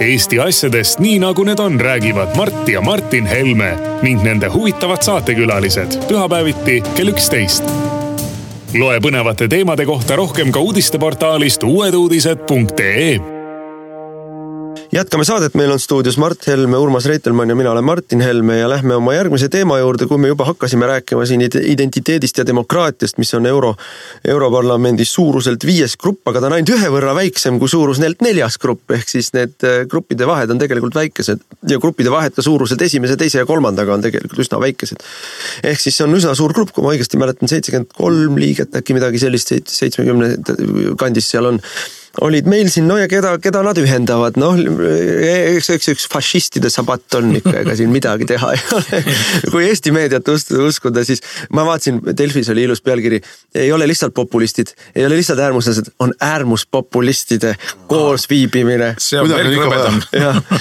[0.00, 5.98] Eesti asjadest nii nagu need on, räägivad Mart ja Martin Helme ning nende huvitavad saatekülalised
[6.08, 7.64] pühapäeviti kell üksteist.
[8.74, 13.33] loe põnevate teemade kohta rohkem ka uudisteportaalist uueduudised.ee
[14.94, 18.68] jätkame saadet, meil on stuudios Mart Helme, Urmas Reitelmann ja mina olen Martin Helme ja
[18.70, 23.34] lähme oma järgmise teema juurde, kui me juba hakkasime rääkima siin identiteedist ja demokraatiast, mis
[23.34, 23.74] on euro,
[24.28, 28.94] Europarlamendis suuruselt viies grupp, aga ta on ainult ühe võrra väiksem kui suuruselt neljas grupp,
[28.94, 33.18] ehk siis need äh, gruppide vahed on tegelikult väikesed ja gruppide vahed ka suuruselt esimese,
[33.18, 35.02] teise ja kolmandaga on tegelikult üsna väikesed.
[35.64, 38.94] ehk siis see on üsna suur grupp, kui ma õigesti mäletan, seitsekümmend kolm liiget, äkki
[38.94, 41.62] midagi sellist, seitsmekümne kandis seal on
[42.20, 47.16] olid meil siin, no ja keda, keda nad ühendavad, noh eks, eks üks fašistide sabatt
[47.18, 49.02] on ikka, ega siin midagi teha ei ole.
[49.52, 51.22] kui Eesti meediat uskuda, siis
[51.54, 53.20] ma vaatasin, Delfis oli ilus pealkiri,
[53.58, 57.54] ei ole lihtsalt populistid, ei ole lihtsalt äärmuslased, on äärmuspopulistide
[57.90, 58.94] koosviibimine.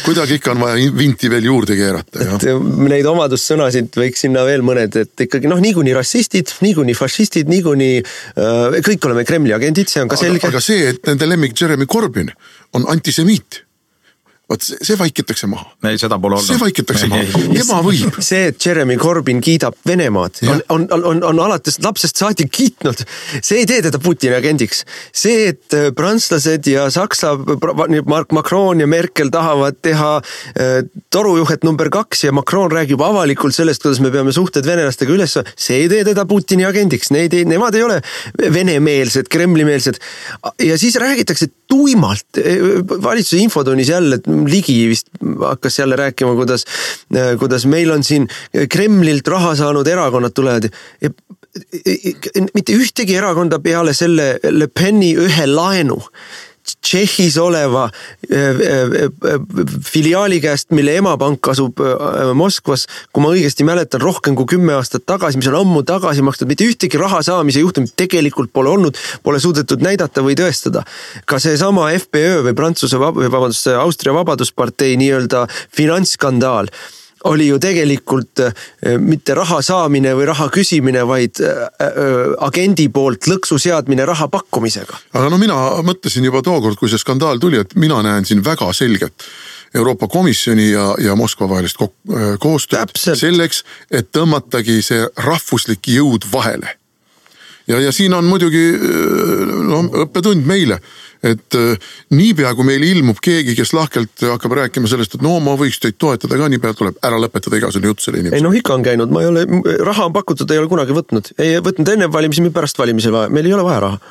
[0.06, 2.24] kuidagi ikka on vaja vinti veel juurde keerata.
[2.24, 2.48] et
[2.90, 8.80] neid omadussõnasid võiks sinna veel mõned, et ikkagi noh, niikuinii rassistid, niikuinii fašistid, niikuinii äh,
[8.86, 10.48] kõik oleme Kremli agendid, see on ka selge.
[10.50, 12.32] aga see, et nende lemmik lemmik Jeremy Corbyn
[12.72, 13.66] on antisemiit
[14.52, 15.70] vot see, see vaikitakse maha.
[15.88, 16.48] ei, seda pole olnud.
[16.50, 18.18] see vaikitakse maha, tema võib.
[18.20, 23.06] see, et Jeremy Corbyn kiidab Venemaad, on, on, on, on, on alates lapsest saadik kiitnud.
[23.40, 24.84] see ei tee teda Putini agendiks.
[25.16, 27.38] see, et äh, prantslased ja Saksa,
[28.10, 30.76] Mark Macron ja Merkel tahavad teha äh,
[31.14, 35.86] torujuhet number kaks ja Macron räägib avalikult sellest, kuidas me peame suhted venelastega üles, see
[35.86, 38.02] ei tee teda Putini agendiks, neid ei, nemad ei ole
[38.44, 40.04] venemeelsed, Kremli-meelsed.
[40.68, 46.66] ja siis räägitakse tuimalt eh, valitsuse infotunnis jälle, et Ligi vist hakkas jälle rääkima, kuidas,
[47.40, 48.28] kuidas meil on siin
[48.70, 50.70] Kremlilt raha saanud erakonnad tulevad
[51.02, 51.10] ja
[52.54, 56.00] mitte ühtegi erakonda peale selle Le Peni ühe laenu
[56.64, 57.90] Tšehhis oleva
[58.32, 59.40] äh, äh, äh,
[59.84, 61.82] filiaali käest, mille emapank asub
[62.40, 66.48] Moskvas, kui ma õigesti mäletan, rohkem kui kümme aastat tagasi, mis on ammu tagasi makstud,
[66.48, 70.86] mitte ühtegi raha saamise juhtumit tegelikult pole olnud, pole suudetud näidata või tõestada.
[71.26, 76.72] ka seesama FPÖ või Prantsuse, vabandust, Austria Vabaduspartei nii-öelda finantsskandaal
[77.30, 78.42] oli ju tegelikult
[79.00, 81.40] mitte raha saamine või raha küsimine, vaid
[82.44, 85.00] agendi poolt lõksu seadmine raha pakkumisega.
[85.14, 88.74] aga no mina mõtlesin juba tookord, kui see skandaal tuli, et mina näen siin väga
[88.74, 89.28] selget
[89.74, 91.90] Euroopa Komisjoni ja, ja Moskva vahelist ko
[92.40, 93.20] koostööd Täpselt.
[93.20, 96.78] selleks, et tõmmatagi see rahvuslik jõud vahele.
[97.68, 98.64] Ja, ja siin on muidugi
[99.64, 100.82] noh, õppetund meile
[101.24, 101.78] et äh,
[102.12, 105.96] niipea kui meil ilmub keegi, kes lahkelt hakkab rääkima sellest, et no ma võiks teid
[106.02, 108.42] toetada ka, niipea tuleb ära lõpetada igasugune jutt selle inimesega.
[108.42, 109.46] ei noh, ikka on käinud, ma ei ole,
[109.88, 113.48] raha on pakutud, ei ole kunagi võtnud, ei võtnud enne valimisi, pärast valimisi vaja, meil
[113.48, 114.02] ei ole vaja raha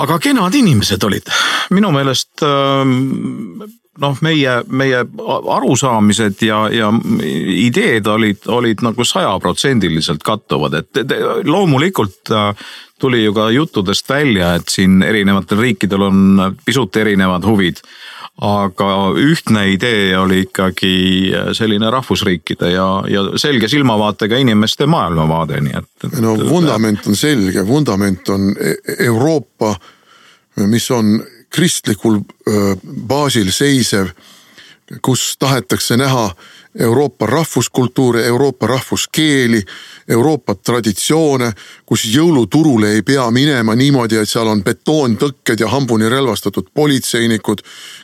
[0.00, 1.28] aga kenad inimesed olid,
[1.74, 3.62] minu meelest ähm,
[4.00, 5.02] noh, meie, meie
[5.56, 6.88] arusaamised ja, ja
[7.22, 11.02] ideed olid, olid nagu sajaprotsendiliselt kattuvad, et
[11.48, 12.70] loomulikult äh,
[13.02, 17.82] tuli ju ka juttudest välja, et siin erinevatel riikidel on pisut erinevad huvid.
[18.40, 18.86] Aga
[19.20, 20.94] ühtne idee oli ikkagi
[21.54, 26.16] selline rahvusriikide ja, ja selge silmavaatega inimeste maailmavaade, nii et, et.
[26.24, 29.74] no vundament on selge, vundament on e-, Euroopa,
[30.66, 31.18] mis on
[31.52, 32.22] kristlikul
[33.08, 34.08] baasil seisev,
[35.04, 36.30] kus tahetakse näha
[36.78, 39.62] Euroopa rahvuskultuure, Euroopa rahvuskeeli,
[40.08, 41.52] Euroopa traditsioone,
[41.86, 47.60] kus jõuluturule ei pea minema niimoodi, et seal on betoontõkked ja hambuni relvastatud politseinikud,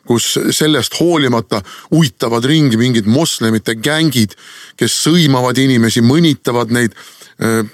[0.06, 1.62] kus sellest hoolimata
[1.96, 4.36] uitavad ringi mingid moslemite gängid,
[4.76, 6.96] kes sõimavad inimesi, mõnitavad neid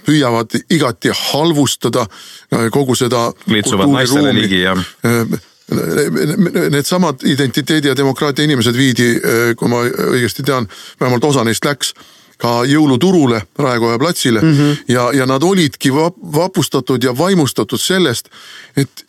[0.05, 2.07] püüavad igati halvustada
[2.71, 3.33] kogu seda.
[3.47, 4.77] litsuvad naistele ligi ja
[6.71, 10.69] needsamad identiteedi ja demokraatia inimesed viidi, eh, kui ma õigesti tean,
[11.01, 11.95] vähemalt osa neist läks
[12.39, 14.77] ka jõuluturule Raekoja platsile mm -hmm.
[14.89, 15.93] ja, ja nad olidki
[16.35, 18.29] vapustatud ja vaimustatud sellest,
[18.77, 19.05] et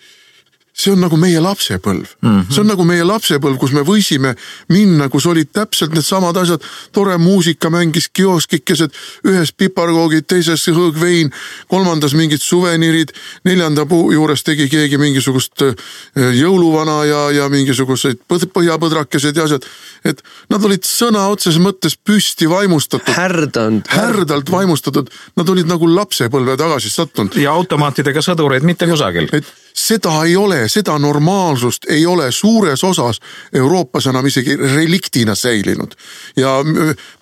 [0.76, 2.30] see on nagu meie lapsepõlv mm.
[2.30, 2.52] -hmm.
[2.52, 4.34] see on nagu meie lapsepõlv, kus me võisime
[4.70, 6.64] minna, kus olid täpselt needsamad asjad.
[6.92, 8.92] tore muusika mängis kioskikesed,
[9.24, 11.32] ühes piparkoogid, teises hõõgvein,
[11.72, 13.14] kolmandas mingid suveniirid.
[13.46, 15.76] neljanda puu juures tegi keegi mingisugust äh,
[16.16, 19.66] jõuluvana ja, ja mingisuguseid põhjapõdrakesed ja asjad.
[20.04, 23.16] et nad olid sõna otseses mõttes püsti vaimustatud.
[23.16, 23.88] härdanud.
[23.88, 27.36] härdalt vaimustatud, nad olid nagu lapsepõlve tagasi sattunud.
[27.36, 29.30] ja automaatidega sõdureid mitte kusagil.
[29.32, 33.20] et seda ei ole, seda normaalsust ei ole suures osas
[33.54, 35.92] Euroopas enam isegi reliktina säilinud.
[36.36, 36.50] ja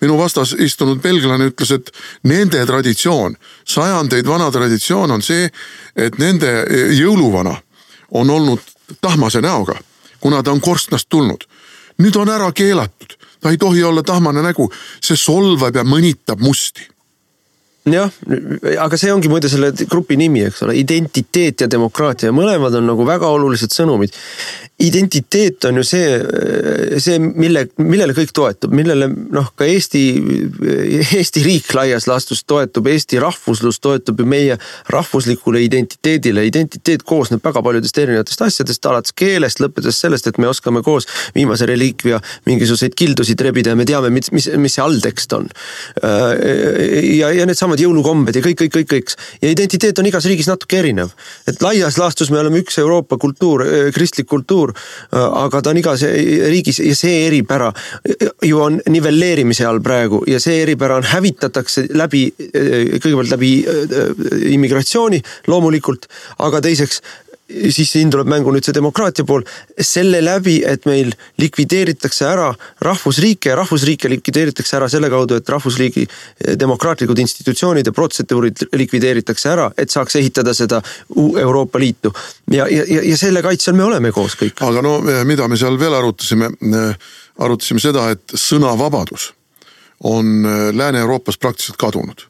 [0.00, 1.90] minu vastas istunud belglane ütles, et
[2.22, 5.50] nende traditsioon, sajandeid vana traditsioon on see,
[5.96, 6.64] et nende
[6.94, 7.56] jõuluvana
[8.10, 8.60] on olnud
[9.00, 9.74] tahmase näoga,
[10.20, 11.44] kuna ta on korstnast tulnud.
[11.98, 14.70] nüüd on ära keelatud, ta ei tohi olla tahmane nägu,
[15.02, 16.93] see solvab ja mõnitab musti
[17.92, 18.10] jah,
[18.80, 23.04] aga see ongi muide selle grupi nimi, eks ole, identiteet ja demokraatia, mõlemad on nagu
[23.08, 24.14] väga olulised sõnumid
[24.78, 26.06] identiteet on ju see,
[26.98, 30.00] see, mille, millele kõik toetub, millele noh, ka Eesti,
[31.14, 34.56] Eesti riik laias laastus toetub, Eesti rahvuslus toetub ju meie
[34.90, 36.42] rahvuslikule identiteedile.
[36.50, 41.06] identiteet koosneb väga paljudest erinevatest asjadest, alates keelest, lõpetades sellest, et me oskame koos
[41.36, 42.18] viimase reliikvia
[42.50, 45.48] mingisuguseid kildusid rebida ja me teame, mis, mis, mis see alltekst on.
[46.02, 50.82] ja, ja needsamad jõulukombed ja kõik, kõik, kõik, kõik ja identiteet on igas riigis natuke
[50.82, 51.14] erinev.
[51.46, 53.62] et laias laastus me oleme üks Euroopa kultuur,
[53.94, 54.72] kristlik kultuur suur,
[55.12, 57.70] aga ta on igas riigis ja see eripära
[58.44, 63.52] ju on nivelleerimise all praegu ja see eripära on, hävitatakse läbi, kõigepealt läbi
[64.54, 66.08] immigratsiooni loomulikult,
[66.44, 67.02] aga teiseks
[67.70, 69.44] siis siin tuleb mängu nüüd see demokraatia pool,
[69.80, 72.48] selle läbi, et meil likvideeritakse ära
[72.84, 79.52] rahvusriike ja rahvusriike likvideeritakse ära selle kaudu, et rahvusriigi eh, demokraatlikud institutsioonid ja protseduurid likvideeritakse
[79.52, 80.80] ära, et saaks ehitada seda
[81.16, 82.12] Euroopa Liitu.
[82.50, 84.64] ja, ja, ja selle kaitsel me oleme koos kõik.
[84.64, 86.50] aga no mida me seal veel arutasime,
[87.38, 89.32] arutasime seda, et sõnavabadus
[90.00, 92.24] on eh, Lääne-Euroopas praktiliselt kadunud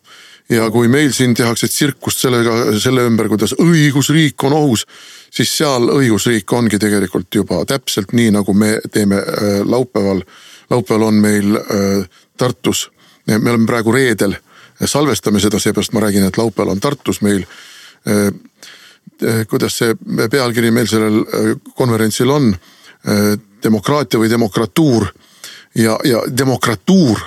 [0.48, 4.84] ja kui meil siin tehakse tsirkust sellega, selle ümber, kuidas õigusriik on ohus,
[5.32, 10.22] siis seal õigusriik ongi tegelikult juba täpselt nii, nagu me teeme äh, laupäeval.
[10.70, 12.90] laupäeval on meil äh, Tartus,
[13.26, 14.36] me oleme praegu reedel,
[14.84, 17.46] salvestame seda, seepärast ma räägin, et laupäeval on Tartus meil
[18.08, 18.28] äh,
[19.48, 19.94] kuidas see
[20.30, 21.22] pealkiri meil sellel
[21.78, 22.48] konverentsil on,
[23.62, 25.06] demokraatia või demokratuur
[25.78, 27.20] ja, ja demokratuur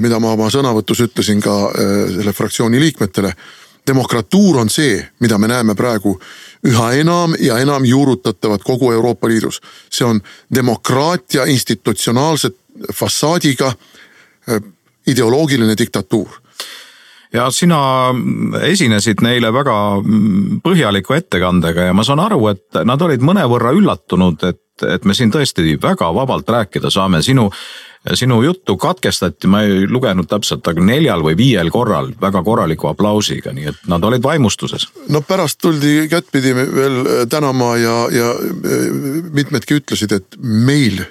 [0.00, 3.32] mida ma oma sõnavõtus ütlesin ka äh, selle fraktsiooni liikmetele.
[3.88, 6.18] demokratuur on see, mida me näeme praegu
[6.68, 9.60] üha enam ja enam juurutatavat kogu Euroopa Liidus.
[9.90, 10.20] see on
[10.54, 12.50] demokraatia institutsionaalse
[12.94, 14.60] fassaadiga äh,
[15.06, 16.28] ideoloogiline diktatuur
[17.32, 17.80] ja sina
[18.62, 19.74] esinesid neile väga
[20.64, 25.32] põhjaliku ettekandega ja ma saan aru, et nad olid mõnevõrra üllatunud, et et me siin
[25.34, 27.50] tõesti väga vabalt rääkida saame, sinu
[28.14, 33.52] sinu juttu katkestati, ma ei lugenud täpselt, aga neljal või viiel korral väga korraliku aplausiga,
[33.52, 34.86] nii et nad olid vaimustuses.
[35.08, 38.32] no pärast tuldi kättpidi veel tänama ja, ja
[39.32, 41.02] mitmedki ütlesid, et meil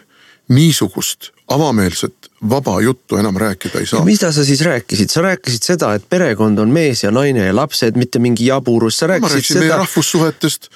[0.50, 4.06] niisugust avameelset vaba juttu enam rääkida ei saa.
[4.06, 7.98] mida sa siis rääkisid, sa rääkisid seda, et perekond on mees ja naine ja lapsed,
[7.98, 9.66] mitte mingi jaburus, sa rääkisid ma rääkisin seda.
[9.66, 10.70] meie rahvussuhetest,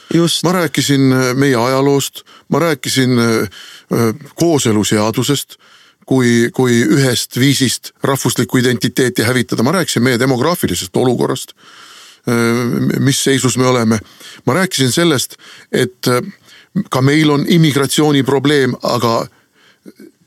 [0.43, 5.57] ma rääkisin äh, meie ajaloost, ma rääkisin äh, äh, kooseluseadusest
[6.05, 11.53] kui, kui ühest viisist rahvuslikku identiteeti hävitada, ma rääkisin meie demograafilisest olukorrast.
[12.99, 13.97] mis seisus me oleme,
[14.45, 15.38] ma rääkisin sellest,
[15.72, 16.05] et
[16.89, 19.26] ka meil on immigratsiooniprobleem, aga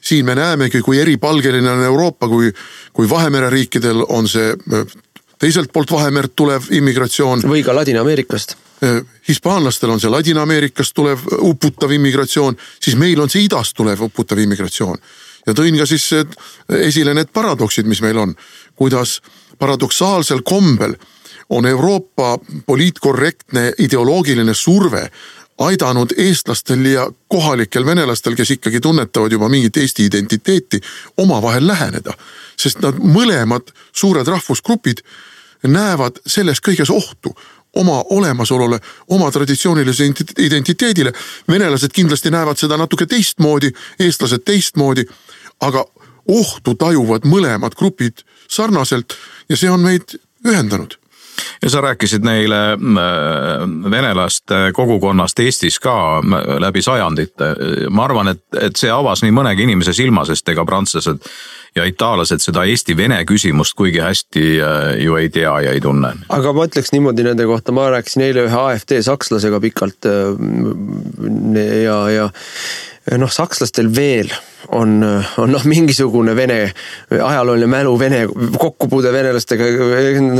[0.05, 2.52] siin me näemegi, kui eripalgeline on Euroopa, kui,
[2.92, 4.52] kui Vahemere riikidel on see
[5.38, 7.42] teiselt poolt Vahemerd tulev immigratsioon.
[7.48, 8.57] või ka Ladina-Ameerikast.
[9.28, 14.98] hispaanlastel on see Ladina-Ameerikast tulev uputav immigratsioon, siis meil on see idast tulev uputav immigratsioon.
[15.46, 16.11] ja tõin ka siis
[16.68, 18.34] esile need paradoksid, mis meil on,
[18.74, 19.20] kuidas
[19.59, 20.96] paradoksaalsel kombel
[21.48, 25.11] on Euroopa poliitkorrektne ideoloogiline surve
[25.66, 30.80] aidanud eestlastel ja kohalikel venelastel, kes ikkagi tunnetavad juba mingit Eesti identiteeti,
[31.16, 32.12] omavahel läheneda.
[32.56, 35.02] sest nad mõlemad suured rahvusgrupid
[35.66, 37.34] näevad selles kõiges ohtu
[37.74, 41.12] oma olemasolule, oma traditsioonilisele identiteedile.
[41.48, 45.04] venelased kindlasti näevad seda natuke teistmoodi, eestlased teistmoodi,
[45.60, 45.84] aga
[46.28, 49.14] ohtu tajuvad mõlemad grupid sarnaselt
[49.48, 50.98] ja see on meid ühendanud
[51.62, 52.78] ja sa rääkisid neile äh,
[53.91, 57.55] venelaste kogukonnast Eestis ka äh, läbi sajandite.
[57.91, 61.24] ma arvan, et, et see avas nii mõnegi inimese silma, sest ega prantslased
[61.77, 66.14] ja itaallased seda Eesti-Vene küsimust kuigi hästi äh, ju ei tea ja ei tunne.
[66.29, 70.11] aga ma ütleks niimoodi nende kohta, ma rääkisin eile ühe AfD sakslasega pikalt
[71.85, 72.31] ja, ja
[73.20, 74.31] noh, sakslastel veel
[74.72, 74.97] on,
[75.39, 76.59] on noh, mingisugune vene,
[77.12, 78.22] ajalooline mälu, vene,
[78.59, 79.68] kokkupuude venelastega.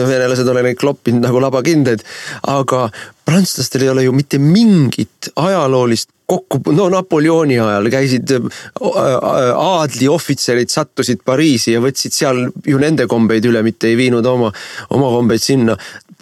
[0.09, 2.05] venelased olen neid kloppinud nagu labakindaid,
[2.49, 2.87] aga
[3.25, 8.33] prantslastel ei ole ju mitte mingit ajaloolist kokku, no Napoleoni ajal käisid
[8.81, 14.51] aadliohvitserid sattusid Pariisi ja võtsid seal ju nende kombeid üle, mitte ei viinud oma,
[14.97, 15.77] oma kombeid sinna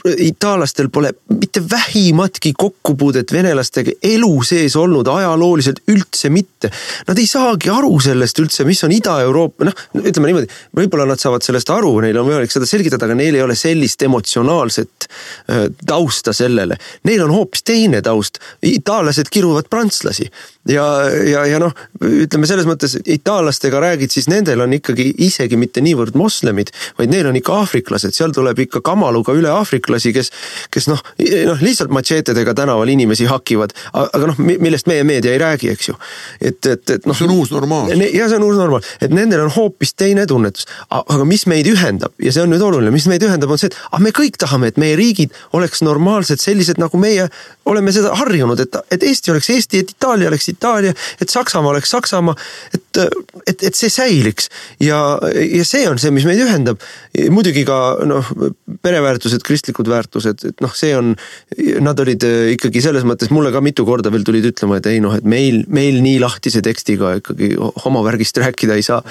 [0.05, 6.70] itaallastel pole mitte vähimatki kokkupuudet venelastega elu sees olnud, ajalooliselt üldse mitte.
[7.09, 11.46] Nad ei saagi aru sellest üldse, mis on Ida-Euroopa, noh, ütleme niimoodi, võib-olla nad saavad
[11.46, 16.34] sellest aru, neil on võimalik seda selgitada, aga neil ei ole sellist emotsionaalset äh, tausta
[16.36, 16.78] sellele.
[17.09, 20.30] Neil on hoopis teine taust, itaallased kiruvad prantslasi
[20.69, 20.85] ja,
[21.27, 21.73] ja, ja noh,
[22.07, 27.27] ütleme selles mõttes itaallastega räägid, siis nendel on ikkagi isegi mitte niivõrd moslemid, vaid neil
[27.31, 30.31] on ikka aafriklased, seal tuleb ikka kamaluga üle aafriklasi, kes,
[30.73, 31.03] kes noh,
[31.49, 35.97] noh lihtsalt matšeetedega tänaval inimesi hakivad, aga noh, millest meie meedia ei räägi, eks ju.
[36.41, 37.17] et, et, et noh.
[37.17, 37.91] see on uus normaal.
[37.91, 42.15] ja see on uus normaal, et nendel on hoopis teine tunnetus, aga mis meid ühendab
[42.23, 44.71] ja see on nüüd oluline, mis meid ühendab, on see, et ah, me kõik tahame,
[44.71, 47.27] et meie riigid oleks normaalsed, sellised nagu meie
[47.67, 51.92] oleme seda harjunud, et, et Eesti oleks Eesti, et Itaalia oleks Itaalia, et Saksamaa oleks
[51.94, 52.36] Saksamaa,
[52.74, 53.03] et,
[53.46, 54.48] et, et see säiliks.
[54.80, 55.00] ja,
[55.32, 56.82] ja see on see, mis meid ühendab.
[57.32, 57.78] muidugi ka
[58.09, 58.32] noh,
[58.82, 61.14] pereväärtused, kristlikud väärtused, et noh, see on,
[61.84, 62.24] nad olid
[62.55, 65.62] ikkagi selles mõttes mulle ka mitu korda veel tulid ütlema, et ei noh, et meil,
[65.68, 69.03] meil nii lahtise tekstiga ikkagi homovärgist rääkida ei saa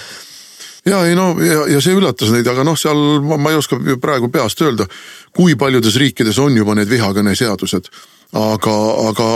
[0.86, 3.78] ja ei no ja, ja see üllatas neid, aga noh, seal ma, ma ei oska
[4.02, 4.88] praegu peast öelda,
[5.36, 7.92] kui paljudes riikides on juba need vihakõneseadused
[8.32, 8.76] aga,
[9.10, 9.30] aga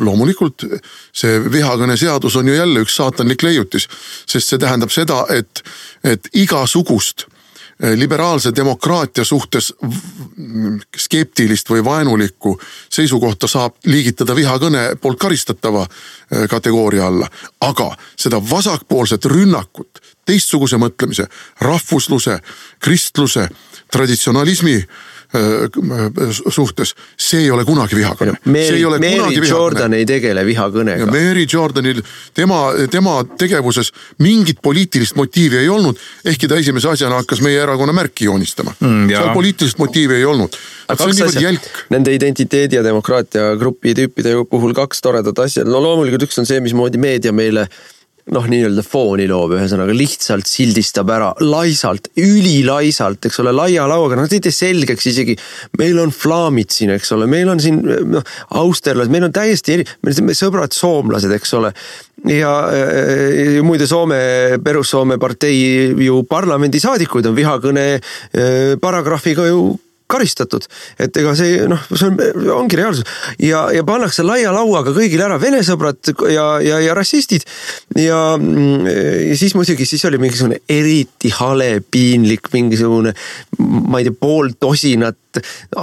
[0.00, 0.64] loomulikult
[1.12, 3.86] see vihakõneseadus on ju jälle üks saatanlik leiutis,
[4.26, 5.62] sest see tähendab seda, et,
[6.04, 9.72] et igasugust eh, liberaalse demokraatia suhtes
[10.96, 12.56] skeptilist või vaenulikku
[12.90, 17.30] seisukohta saab liigitada vihakõne poolt karistatava eh, kategooria alla.
[17.60, 21.26] aga seda vasakpoolset rünnakut teistsuguse mõtlemise,
[21.60, 22.40] rahvusluse,
[22.78, 23.48] kristluse,
[23.90, 25.19] traditsionalismi Äh,
[26.50, 28.34] suhtes, see ei ole kunagi vihakõne.
[28.50, 31.06] Mary, Mary Jordan ei tegele vihakõnega.
[31.10, 32.00] Mary Jordanil,
[32.34, 37.94] tema, tema tegevuses mingit poliitilist motiivi ei olnud, ehkki ta esimese asjana hakkas meie erakonna
[37.96, 39.06] märki joonistama mm,.
[39.12, 40.58] seal poliitilist motiivi ei olnud.
[41.94, 46.58] Nende identiteedi ja demokraatia grupi tüüpide puhul kaks toredat asja, no loomulikult üks on see,
[46.64, 47.68] mismoodi meedia meile
[48.34, 54.30] noh, nii-öelda fooni loob, ühesõnaga lihtsalt sildistab ära laisalt, ülilaisalt, eks ole, laia lauaga, noh
[54.30, 55.36] ei tee selgeks isegi.
[55.78, 57.82] meil on flaamid siin, eks ole, meil on siin
[58.14, 58.24] noh,
[58.62, 61.74] austerlased, meil on täiesti eri, meil sõbrad soomlased, eks ole.
[62.30, 64.22] ja, ja muide Soome,
[64.64, 67.86] Perussoome partei ju parlamendisaadikuid on vihakõne
[68.82, 69.62] paragrahviga ju
[70.10, 70.66] karistatud.
[70.98, 72.18] et ega see noh, see on,
[72.60, 73.06] ongi reaalsus
[73.42, 77.46] ja, ja pannakse laia lauaga kõigile ära vene sõbrad ja, ja, ja rassistid.
[77.98, 83.14] ja, ja siis muidugi, siis oli mingisugune eriti hale, piinlik mingisugune,
[83.58, 85.18] ma ei tea, pool tosinat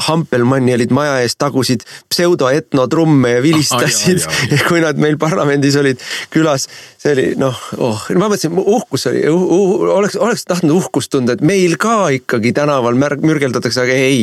[0.07, 4.25] Hampelmanni olid maja ees, tagusid pseudoetnotrumme ja vilistasid
[4.67, 6.01] kui nad meil parlamendis olid
[6.33, 6.67] külas.
[6.99, 11.37] see oli noh, oh, ma mõtlesin, uhkus oli uh,, uh, oleks, oleks tahtnud uhkust tunda,
[11.37, 14.16] et meil ka ikkagi tänaval märg-, mürgeldatakse, aga ei.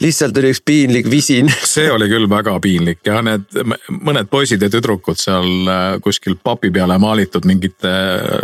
[0.00, 1.50] Lihtsalt oli üks piinlik visin.
[1.64, 3.60] see oli küll väga piinlik ja need
[3.90, 7.92] mõned poisid ja tüdrukud seal äh, kuskil papi peale maalitud mingite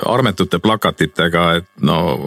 [0.06, 2.20] armetute plakatitega, et no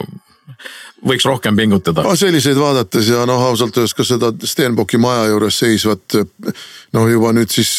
[1.05, 2.03] võiks rohkem pingutada.
[2.19, 6.19] selliseid vaadates ja noh, ausalt öeldes ka seda Stenbocki maja juures seisvat
[6.93, 7.71] no juba nüüd siis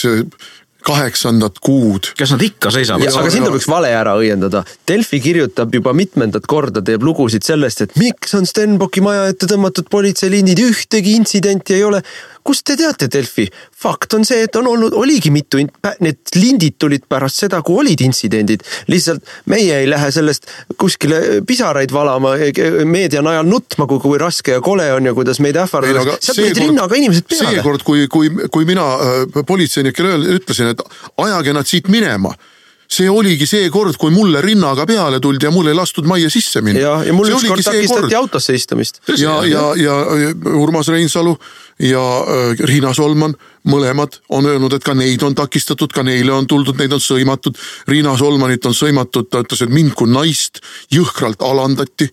[0.86, 2.12] kaheksandat kuud.
[2.18, 3.06] kas nad ikka seisavad?
[3.10, 4.64] aga siin tuleb üks vale ära õiendada.
[4.88, 9.90] Delfi kirjutab juba mitmendat korda, teeb lugusid sellest, et miks on Stenbocki maja ette tõmmatud
[9.92, 12.02] politseilindid, ühtegi intsidenti ei ole
[12.46, 13.48] kust te teate Delfi?
[13.80, 15.56] fakt on see, et on olnud, oligi mitu,
[16.04, 18.60] need lindid tulid pärast seda, kui olid intsidendid.
[18.92, 20.50] lihtsalt meie ei lähe sellest
[20.80, 22.34] kuskile pisaraid valama,
[22.84, 26.18] meedia najal nutma, kui, kui raske ja kole on ja kuidas meid ähvardatakse.
[26.20, 27.54] sealt tulid rinnaga inimesed peale.
[27.56, 30.82] seekord, kui, kui, kui mina äh, politseinikele ütlesin, et
[31.26, 32.34] ajage nad siit minema
[32.90, 36.62] see oligi see kord, kui mulle rinnaga peale tuldi ja mul ei lastud majja sisse
[36.64, 36.80] minna.
[36.82, 38.98] ja, ja mul ükskord takistati autosse istumist.
[39.18, 39.94] ja, ja, ja
[40.58, 41.36] Urmas Reinsalu
[41.86, 43.36] ja äh, Riina Solman,
[43.70, 47.56] mõlemad on öelnud, et ka neid on takistatud, ka neile on tuldud, neid on sõimatud.
[47.88, 50.60] Riina Solmanit on sõimatud, ta ütles, et mind kui naist
[50.92, 52.10] jõhkralt alandati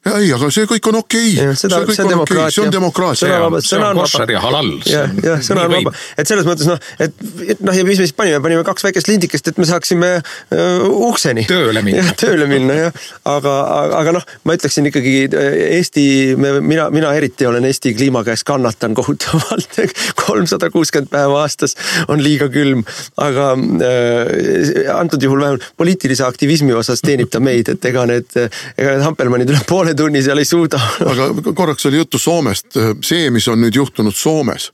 [0.00, 1.56] ei, aga see kõik on okei okay..
[1.60, 2.54] see, see on demokraatia okay..
[2.54, 3.26] see on demokraatia.
[3.26, 4.26] sõna vaba, sõna on vaba.
[4.32, 4.70] ja halal.
[4.88, 8.06] jah, jah, sõna on vaba, et selles mõttes noh, et, et noh, ja mis me
[8.08, 11.44] siis panime, panime kaks väikest lindikest, et me saaksime uh, ukseni.
[11.50, 12.14] tööle minna.
[12.16, 12.96] tööle minna jah,
[13.28, 13.52] aga,
[13.98, 16.06] aga noh, ma ütleksin ikkagi Eesti,
[16.38, 19.82] mina, mina eriti olen Eesti kliima käes kannatan kohutavalt
[20.24, 21.76] kolmsada kuuskümmend päeva aastas
[22.08, 22.86] on liiga külm,
[23.20, 23.52] aga
[23.84, 29.08] äh, antud juhul vähemalt poliitilise aktivismi osas teenib ta meid, et ega need, ega need
[29.10, 30.80] Hampelmannid üle poole poole tunni seal ei suuda.
[31.06, 34.72] Aga korraks oli juttu Soomest, see, mis on nüüd juhtunud Soomes.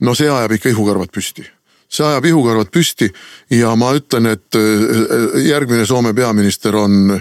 [0.00, 1.44] no see ajab ikka ihukarvad püsti.
[1.90, 3.10] See ajab ihukarvad püsti
[3.50, 7.20] ja ma ütlen, et äh, järgmine Soome peaminister on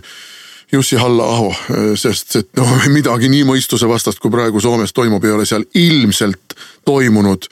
[0.71, 1.49] Jussi Halla-aho,
[1.97, 6.53] sest et noh, midagi nii mõistusevastast, kui praegu Soomes toimub, ei ole seal ilmselt
[6.85, 7.49] toimunud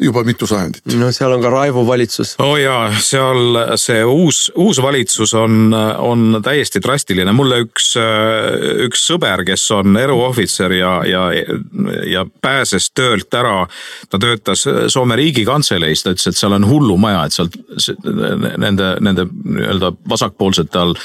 [0.00, 0.82] juba mitu sajandit.
[0.98, 2.34] no seal on ka Raivo valitsus.
[2.38, 7.32] oo oh jaa, seal see uus, uus valitsus on, on täiesti drastiline.
[7.32, 7.92] mulle üks,
[8.86, 11.24] üks sõber, kes on eruohvitser ja, ja,
[12.06, 13.66] ja pääses töölt ära.
[14.10, 17.56] ta töötas Soome riigikantseleis, ta ütles, et seal on hullumaja, et sealt
[18.58, 20.96] nende, nende nii-öelda vasakpoolsete all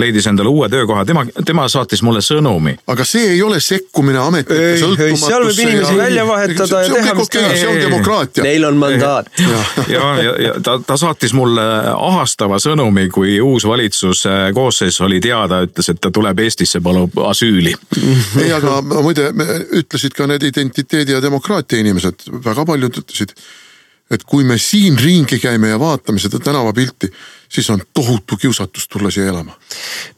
[0.00, 2.76] leidis endale uue töökoha, tema, tema saatis mulle sõnumi.
[2.90, 5.26] aga see ei ole sekkumine ametnike sõltumatusse.
[5.26, 5.98] seal võib inimesi ja...
[6.00, 7.56] välja vahetada ja teha mis tahab.
[7.56, 8.19] see on demokraatia.
[8.42, 9.30] Neil on mandaat.
[9.38, 9.62] ja,
[9.94, 11.64] ja, ja, ja ta, ta saatis mulle
[11.94, 17.74] ahastava sõnumi, kui uus valitsuse koosseis oli teada, ütles, et ta tuleb Eestisse, palub asüüli.
[18.42, 19.30] ei, aga muide
[19.80, 23.36] ütlesid ka need identiteedi ja demokraatia inimesed, väga paljud ütlesid
[24.10, 27.10] et kui me siin ringi käime ja vaatame seda tänavapilti,
[27.50, 29.56] siis on tohutu kiusatus tulla siia elama.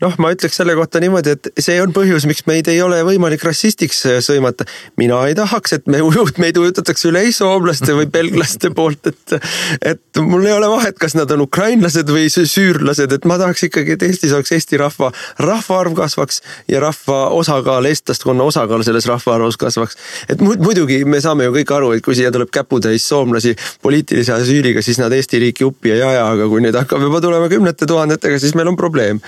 [0.00, 3.44] noh, ma ütleks selle kohta niimoodi, et see on põhjus, miks meid ei ole võimalik
[3.46, 4.66] rassistiks äh, sõimata.
[5.00, 9.36] mina ei tahaks, et me ujut-, meid ujutatakse üle soomlaste või belglaste poolt, et.
[9.80, 13.96] et mul ei ole vahet, kas nad on ukrainlased või süürlased, et ma tahaks ikkagi,
[13.96, 19.96] et Eestis oleks Eesti rahva, rahvaarv kasvaks ja rahva osakaal, eestlaskonna osakaal selles rahvaarvus kasvaks.
[20.28, 24.82] et muidugi me saame ju kõik aru, et kui siia tuleb käputäis soomlasi poliitilise asüüliga,
[24.82, 28.38] siis nad Eesti riiki uppi ei aja, aga kui neid hakkab juba tulema kümnete tuhandetega,
[28.42, 29.20] siis meil on probleem.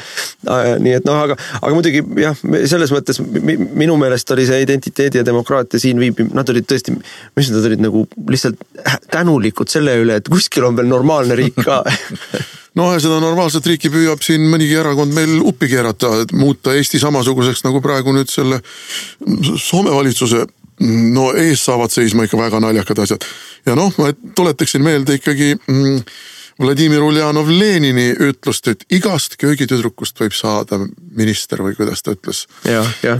[0.85, 2.39] nii et noh, aga, aga muidugi jah,
[2.71, 6.97] selles mõttes minu meelest oli see identiteedi ja demokraatia siin viibib, nad olid tõesti,
[7.39, 8.61] mis nad olid nagu lihtsalt
[9.13, 11.83] tänulikud selle üle, et kuskil on veel normaalne riik ka
[12.79, 17.65] no ja seda normaalset riiki püüab siin mõnigi erakond meil uppi keerata, muuta Eesti samasuguseks
[17.67, 18.61] nagu praegu nüüd selle
[19.61, 20.45] Soome valitsuse
[21.15, 23.27] no ees saavad seisma ikka väga naljakad asjad.
[23.67, 26.01] ja noh, ma tuletaksin meelde ikkagi mm,
[26.61, 30.79] Vladimir Uljanov Lenini ütlust, et igast köögitüdrukust võib saada
[31.17, 32.45] minister või kuidas ta ütles.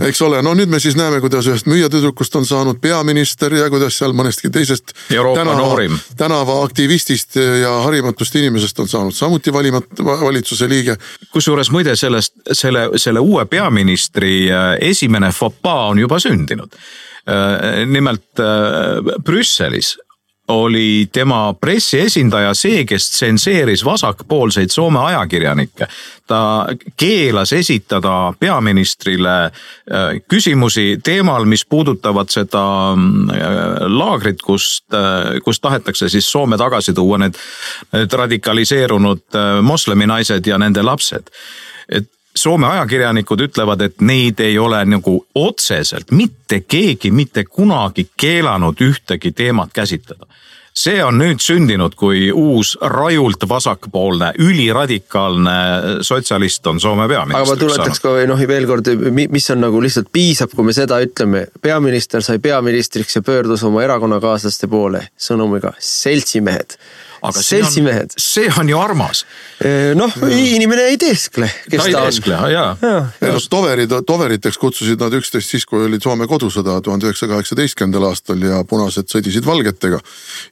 [0.07, 3.97] eks ole, no nüüd me siis näeme, kuidas ühest müüjatüdrukust on saanud peaminister ja kuidas
[3.99, 5.75] seal mõnestki teisest tänava,
[6.17, 10.97] tänavaaktivistist ja harimatust inimesest on saanud samuti valimat-, valitsuse liige.
[11.31, 16.79] kusjuures muide sellest, selle, selle uue peaministri äh, esimene fopaa on juba sündinud
[17.27, 19.97] Äh, nimelt äh, Brüsselis
[20.47, 25.87] oli tema pressiesindaja see, kes tsenseeris vasakpoolseid Soome ajakirjanikke.
[26.27, 26.65] ta
[26.97, 29.51] keelas esitada peaministrile äh,
[30.27, 33.37] küsimusi teemal, mis puudutavad seda äh,
[33.87, 37.37] laagrit, kust, äh, kust tahetakse siis Soome tagasi tuua need,
[37.93, 41.29] need radikaliseerunud moslemi naised ja nende lapsed.
[41.89, 48.81] et Soome ajakirjanikud ütlevad, et neid ei ole nagu otseselt mitte keegi mitte kunagi keelanud
[48.83, 50.27] ühtegi teemat käsitleda
[50.75, 55.55] see on nüüd sündinud, kui uus rajult vasakpoolne, üliradikaalne
[56.03, 57.63] sotsialist on Soome peaministriks saanud.
[57.63, 60.99] aga ma tuletaks ka noh, veel kord, mis on nagu lihtsalt piisab, kui me seda
[61.03, 61.45] ütleme.
[61.61, 66.75] peaminister sai peaministriks ja pöördus oma erakonnakaaslaste poole sõnumiga seltsimehed
[67.29, 68.15] aga seltsimehed.
[68.19, 69.25] see on ju armas.
[69.95, 72.09] noh, inimene ei teeskle, kes ta, ta on.
[72.09, 72.69] teeskle, jaa.
[73.21, 78.41] no toverid, toveriteks kutsusid nad üksteist siis, kui oli Soome kodusõda tuhande üheksasaja kaheksateistkümnendal aastal
[78.45, 79.99] ja punased sõdisid valgetega.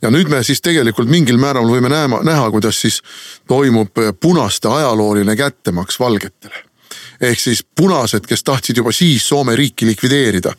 [0.01, 3.01] ja nüüd me siis tegelikult mingil määral võime näema, näha, kuidas siis
[3.47, 6.65] toimub punaste ajalooline kättemaks valgetele.
[7.21, 10.53] ehk siis punased, kes tahtsid juba siis Soome riiki likvideerida,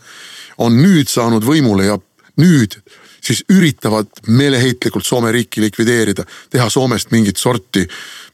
[0.59, 1.99] on nüüd saanud võimule ja
[2.41, 2.79] nüüd
[3.25, 7.87] siis üritavad meeleheitlikult Soome riiki likvideerida, teha Soomest mingit sorti,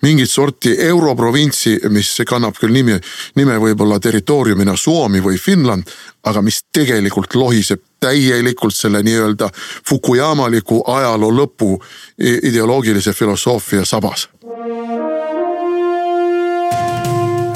[0.02, 2.98] mingit sorti europrovintsi, mis kannab küll nimi,
[3.36, 5.86] nime võib-olla territooriumina Suomi või Finland,
[6.24, 9.50] aga mis tegelikult lohiseb täielikult selle nii-öelda
[9.88, 11.72] Fukuyamaliku ajaloo lõpu
[12.18, 14.28] ideoloogilise filosoofia sabas.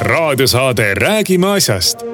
[0.04, 2.13] raadiosaade Räägime asjast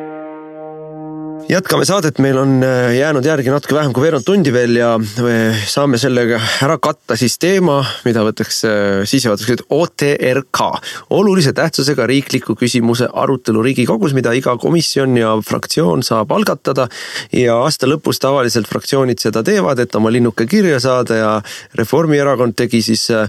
[1.51, 4.91] jätkame saadet, meil on äh, jäänud järgi natuke vähem kui veerand tundi veel ja
[5.67, 10.61] saame sellega ära katta siis teema, mida võtaks äh, sissejuhatuseks OTRK.
[11.09, 16.87] olulise tähtsusega riikliku küsimuse arutelu Riigikogus, mida iga komisjon ja fraktsioon saab algatada.
[17.35, 21.33] ja aasta lõpus tavaliselt fraktsioonid seda teevad, et oma linnuke kirja saada ja
[21.75, 23.27] Reformierakond tegi siis äh,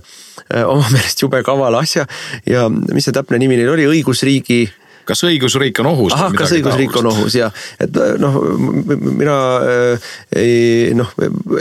[0.63, 2.07] oma meelest jube kavala asja
[2.47, 4.63] ja mis see täpne nimi neil oli, õigusriigi
[5.09, 6.15] kas õigusriik on ohus?
[6.17, 7.51] ahah, kas õigusriik on ohus ja,
[7.83, 8.39] et noh,
[9.03, 9.37] mina
[9.67, 11.11] äh, ei noh,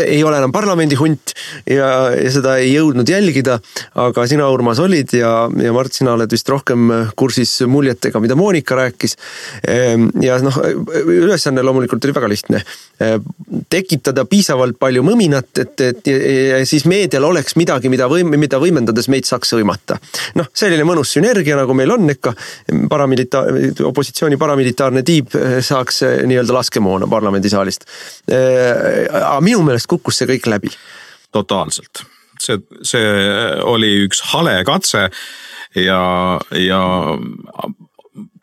[0.05, 1.33] ei ole enam parlamendi hunt
[1.69, 3.59] ja, ja seda ei jõudnud jälgida.
[4.01, 5.31] aga sina, Urmas, olid ja,
[5.63, 9.17] ja Mart, sina oled vist rohkem kursis muljetega, mida Monika rääkis.
[9.67, 10.57] Ehm, ja noh,
[11.01, 12.63] ülesanne loomulikult oli väga lihtne.
[13.01, 13.25] Ehm,
[13.71, 19.09] tekitada piisavalt palju mõminat, et, et ja siis meedial oleks midagi, mida võim-, mida võimendades
[19.11, 19.99] meid saaks hõimata.
[20.39, 22.35] noh, selline mõnus sünergia, nagu meil on ikka
[22.89, 27.85] paramilitaarne paramilita-, opositsiooni paramilitaarne tiib eh, saaks eh, nii-öelda laskemoona parlamendisaalist.
[28.31, 30.73] Eh, aga minu meelest kukkus see kõik läbi.
[31.31, 32.03] totaalselt,
[32.39, 33.05] see, see
[33.63, 35.05] oli üks hale katse
[35.79, 36.01] ja,
[36.59, 36.81] ja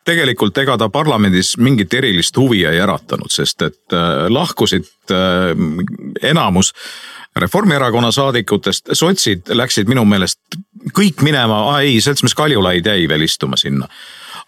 [0.09, 3.97] tegelikult ega ta parlamendis mingit erilist huvi ei äratanud, sest et
[4.29, 5.13] lahkusid
[6.25, 6.73] enamus
[7.39, 10.39] Reformierakonna saadikutest, sotsid läksid minu meelest
[10.97, 13.85] kõik minema, ei, seltsimees Kaljulaid jäi veel istuma sinna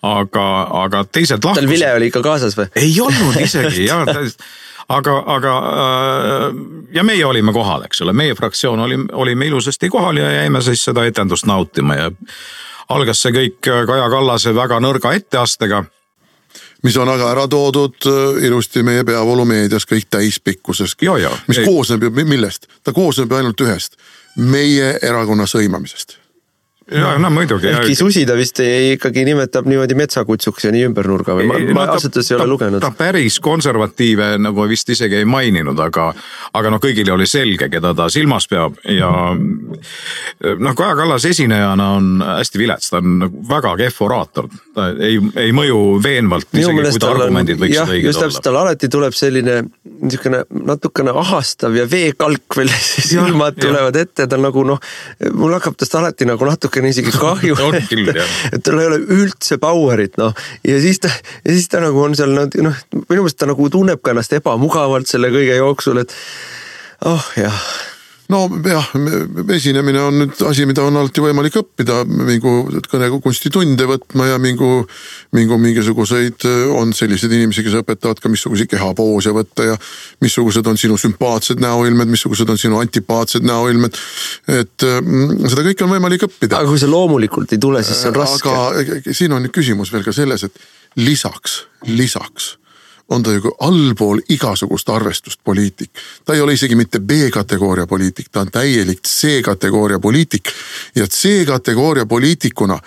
[0.02, 0.48] aga,
[0.84, 1.62] aga teised lahkusid.
[1.62, 2.68] tal vile oli ikka kaasas või?
[2.76, 4.02] ei olnud isegi ja
[4.98, 6.46] aga, aga äh,
[6.94, 10.84] ja meie olime kohal, eks ole, meie fraktsioon oli, olime ilusasti kohal ja jäime siis
[10.90, 12.12] seda etendust nautima ja
[12.90, 15.84] algas see kõik Kaja Kallase väga nõrga etteastega
[16.84, 20.98] mis on aga ära toodud äh, ilusti meie peavoolumeedias kõik täispikkuses.
[21.48, 21.66] mis ei.
[21.66, 22.68] koosneb ju millest?
[22.84, 24.02] ta koosneb ju ainult ühest,
[24.36, 26.21] meie erakonna sõimamisest
[26.92, 27.68] ja no muidugi.
[27.68, 31.60] ehkki Susi ta vist ei, ikkagi nimetab niimoodi metsakutsuks ja nii ümber nurga või ma,
[31.72, 32.84] ma no, ausalt öeldes ei ole lugenud.
[32.84, 36.10] ta päris konservatiive nagu vist isegi ei maininud, aga,
[36.58, 42.12] aga noh, kõigile oli selge, keda ta silmas peab ja noh, Kaja Kallas esinejana on
[42.26, 44.50] hästi vilets, ta on nagu väga kehv oraator.
[44.76, 48.12] ta ei, ei mõju veenvalt, isegi kui ta argumendid võiksid õiged olla.
[48.12, 49.58] just täpselt, tal alati tuleb selline
[50.02, 52.72] niisugune natukene ahastav ja veekalk veel
[53.12, 54.82] silmad tulevad ette, ta nagu noh,
[55.38, 57.56] mul hakkab tast alati nagu natuke natukene isegi kahju
[58.54, 60.34] et tal ei ole üldse power'it noh.
[60.68, 61.12] ja siis ta,
[61.46, 65.10] ja siis ta nagu on seal noh, minu meelest ta nagu tunneb ka ennast ebamugavalt
[65.10, 66.16] selle kõige jooksul, et
[67.06, 67.64] oh jah
[68.32, 68.88] nojah,
[69.56, 72.54] esinemine on nüüd asi, mida on alati võimalik õppida, mingu
[72.92, 74.70] kõnekunstitunde võtma ja mingu,
[75.36, 76.46] mingu mingisuguseid,
[76.78, 79.76] on selliseid inimesi, kes õpetavad ka missuguseid kehapoose võtta ja
[80.24, 84.00] missugused on sinu sümpaatsed näoilmed, missugused on sinu antipaatsed näoilmed.
[84.48, 86.62] et mm, seda kõike on võimalik õppida.
[86.62, 88.56] aga kui see loomulikult ei tule, siis see on raske.
[88.56, 92.56] aga siin on nüüd küsimus veel ka selles, et lisaks, lisaks
[93.12, 95.92] on ta ju allpool igasugust arvestust poliitik.
[96.26, 100.50] ta ei ole isegi mitte B-kategooria poliitik, ta on täielik C-kategooria poliitik
[100.96, 102.80] ja C-kategooria poliitikuna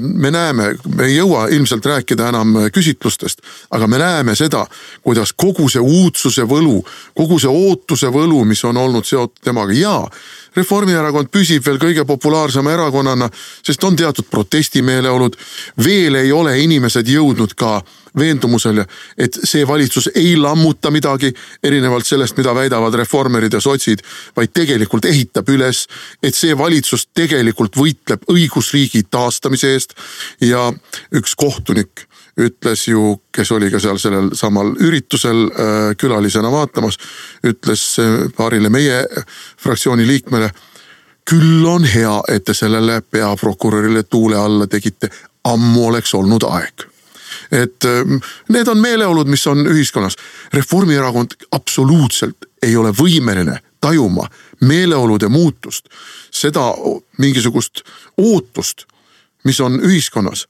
[0.00, 4.64] me näeme, me ei jõua ilmselt rääkida enam küsitlustest, aga me näeme seda,
[5.02, 6.80] kuidas kogu see uudsuse võlu,
[7.16, 9.96] kogu see ootuse võlu, mis on olnud seotud temaga ja
[10.58, 13.28] Reformierakond püsib veel kõige populaarsema erakonnana,
[13.62, 15.36] sest on teatud protestimeeleolud.
[15.84, 17.82] veel ei ole inimesed jõudnud ka
[18.18, 18.86] veendumusele,
[19.18, 24.02] et see valitsus ei lammuta midagi, erinevalt sellest, mida väidavad reformerid ja sotsid,
[24.36, 25.84] vaid tegelikult ehitab üles,
[26.22, 29.94] et see valitsus tegelikult võitleb õigusriigi taastamise eest
[30.40, 30.68] ja
[31.14, 32.06] üks kohtunik
[32.38, 36.98] ütles ju, kes oli ka seal sellel samal üritusel äh, külalisena vaatamas,
[37.46, 39.04] ütles äh, paarile meie
[39.58, 40.50] fraktsiooni liikmele.
[41.28, 45.10] küll on hea, et te sellele peaprokurörile tuule alla tegite,
[45.44, 46.86] ammu oleks olnud aeg
[47.52, 47.84] et
[48.48, 50.16] need on meeleolud, mis on ühiskonnas.
[50.52, 54.26] Reformierakond absoluutselt ei ole võimeline tajuma
[54.60, 55.88] meeleolude muutust,
[56.30, 56.72] seda
[57.18, 57.84] mingisugust
[58.18, 58.86] ootust,
[59.48, 60.46] mis on ühiskonnas.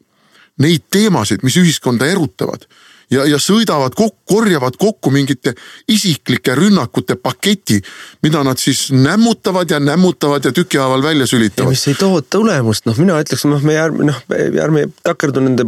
[0.58, 2.66] Neid teemasid, mis ühiskonda erutavad
[3.10, 5.54] ja, ja sõidavad kokku, korjavad kokku mingite
[5.88, 7.78] isiklike rünnakute paketi,
[8.22, 11.72] mida nad siis nämmutavad ja nämmutavad ja tükihaaval välja sülitavad.
[11.72, 14.18] mis ei too tulemust, noh, mina ütleks, noh, me ärme, noh,
[14.64, 15.64] ärme takerdu nende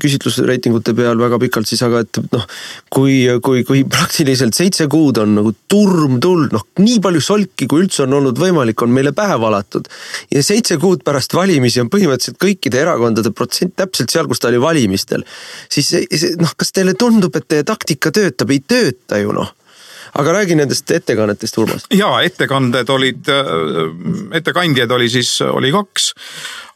[0.00, 2.44] küsitlusreitingute peal väga pikalt siis, aga et noh,
[2.92, 7.86] kui, kui, kui praktiliselt seitse kuud on nagu turm tulnud, noh, nii palju solki, kui
[7.86, 9.88] üldse on olnud võimalik, on meile pähe valatud.
[10.34, 14.60] ja seitse kuud pärast valimisi on põhimõtteliselt kõikide erakondade protsent täpselt seal, kus ta oli
[14.60, 15.24] valimistel.
[15.72, 16.04] siis see,
[16.50, 19.54] noh, kas teile tundub, et teie taktika töötab, ei tööta ju noh
[20.10, 21.84] aga räägi nendest ettekannetest, Urmas.
[21.94, 26.14] ja ettekanded olid, äh, ettekandjaid oli siis, oli kaks.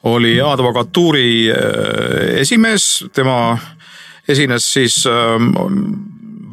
[0.04, 3.58] oli advokatuuri äh, esimees, tema
[4.28, 5.50] esines siis ähm,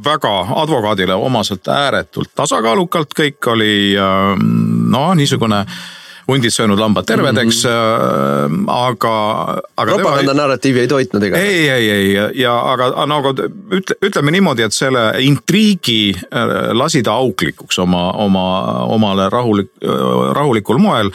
[0.03, 3.93] väga advokaadile omaselt ääretult tasakaalukalt, kõik oli
[4.89, 5.65] noh, niisugune
[6.31, 8.63] hundid söönud lambad tervedeks mm, -hmm.
[8.67, 9.15] aga,
[9.77, 9.95] aga.
[9.95, 11.37] propaganda narratiivi ei toitnud ega?
[11.37, 13.33] ei, ei, ei ja aga no aga
[13.79, 18.45] ütle, ütleme niimoodi, et selle intriigi äh, lasi ta auklikuks oma, oma,
[18.95, 21.11] omale rahulik, äh, rahulikul moel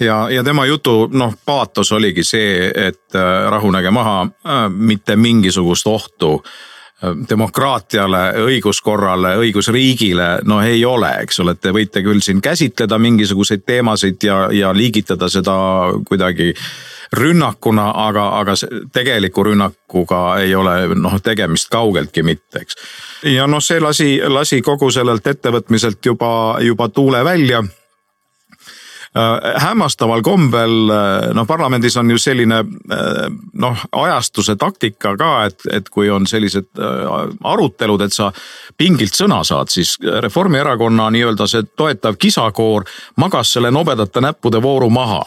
[0.00, 3.16] ja, ja tema jutu noh, paatos oligi see, et
[3.50, 4.26] rahunege maha,
[4.68, 6.50] mitte mingisugust ohtu äh,
[7.02, 13.66] demokraatiale, õiguskorrale, õigusriigile, no ei ole, eks ole, et te võite küll siin käsitleda mingisuguseid
[13.68, 15.56] teemasid ja, ja liigitada seda
[16.08, 16.54] kuidagi
[17.12, 18.54] rünnakuna, aga, aga
[18.92, 22.80] tegeliku rünnakuga ei ole noh, tegemist kaugeltki mitte, eks.
[23.36, 26.30] ja noh, see lasi, lasi kogu sellelt ettevõtmiselt juba,
[26.64, 27.60] juba tuule välja
[29.62, 35.88] hämmastaval kombel äh, noh, parlamendis on ju selline äh, noh, ajastuse taktika ka, et, et
[35.88, 36.68] kui on sellised
[37.44, 38.30] arutelud, et sa
[38.76, 42.84] pingilt sõna saad, siis Reformierakonna nii-öelda see toetav kisakoor
[43.22, 45.22] magas selle nobedate näppude vooru maha.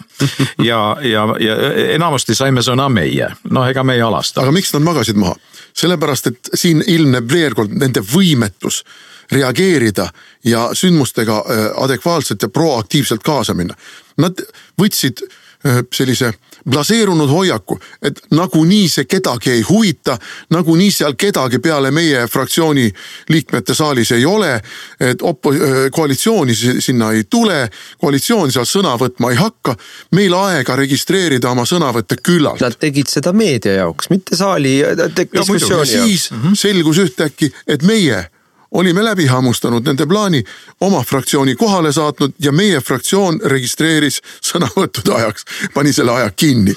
[0.69, 1.55] ja, ja, ja
[1.95, 4.43] enamasti saime sõna meie, noh, ega me ei alasta.
[4.43, 5.37] aga miks nad magasid maha?
[5.79, 8.83] sellepärast, et siin ilmneb veel kord nende võimetus
[9.31, 10.09] reageerida
[10.43, 13.75] ja sündmustega äh, adekvaatselt ja proaktiivselt kaasa minna.
[14.17, 14.41] Nad
[14.81, 16.33] võtsid äh, sellise
[16.69, 20.17] blaseerunud hoiaku, et nagunii see kedagi ei huvita,
[20.53, 22.89] nagunii seal kedagi peale meie fraktsiooni
[23.29, 24.61] liikmete saalis ei ole.
[24.99, 29.75] et opo-, äh, koalitsiooni sinna ei tule, koalitsioon seal sõna võtma ei hakka.
[30.11, 32.61] meil aega registreerida oma sõnavõtte küllalt.
[32.61, 34.81] Nad tegid seda meedia jaoks, mitte saali
[35.15, 36.09] diskussiooni jaoks.
[36.09, 36.53] siis mhm.
[36.53, 38.25] selgus ühtäkki, et meie
[38.71, 40.43] olime läbi hammustanud nende plaani,
[40.81, 46.75] oma fraktsiooni kohale saatnud ja meie fraktsioon registreeris sõnavõttude ajaks, pani selle aja kinni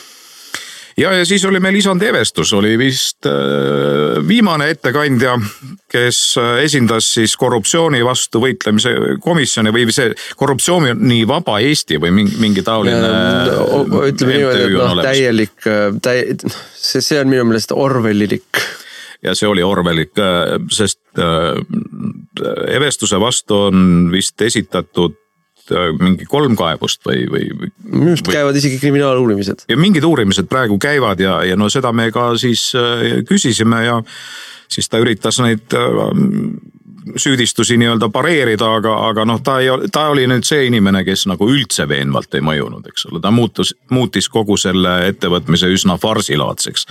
[0.97, 5.36] ja, ja siis oli meil isand Evestus, oli vist äh, viimane ettekandja,
[5.93, 12.36] kes äh, esindas siis korruptsiooni vastu võitlemise komisjoni või see korruptsiooni vaba Eesti või mingi,
[12.43, 13.01] mingi taoline.
[14.12, 16.36] ütleme niimoodi, et noh, täielik, äh, täi-,
[16.76, 18.64] see, see on minu meelest Orwellilik
[19.23, 21.59] ja see oli orwellik, äh, sest äh,
[22.75, 25.16] Evestuse vastu on vist esitatud
[25.70, 27.70] äh, mingi kolm kaebust või, või.
[27.85, 29.66] minu arust käivad isegi kriminaaluurimised.
[29.68, 32.70] ja mingid uurimised praegu käivad ja, ja no seda me ka siis
[33.29, 34.03] küsisime ja
[34.73, 35.75] siis ta üritas neid
[37.18, 41.49] süüdistusi nii-öelda pareerida, aga, aga noh, ta ei, ta oli nüüd see inimene, kes nagu
[41.51, 46.87] üldse veenvalt ei mõjunud, eks ole, ta muutus, muutis kogu selle ettevõtmise üsna farsilaadseks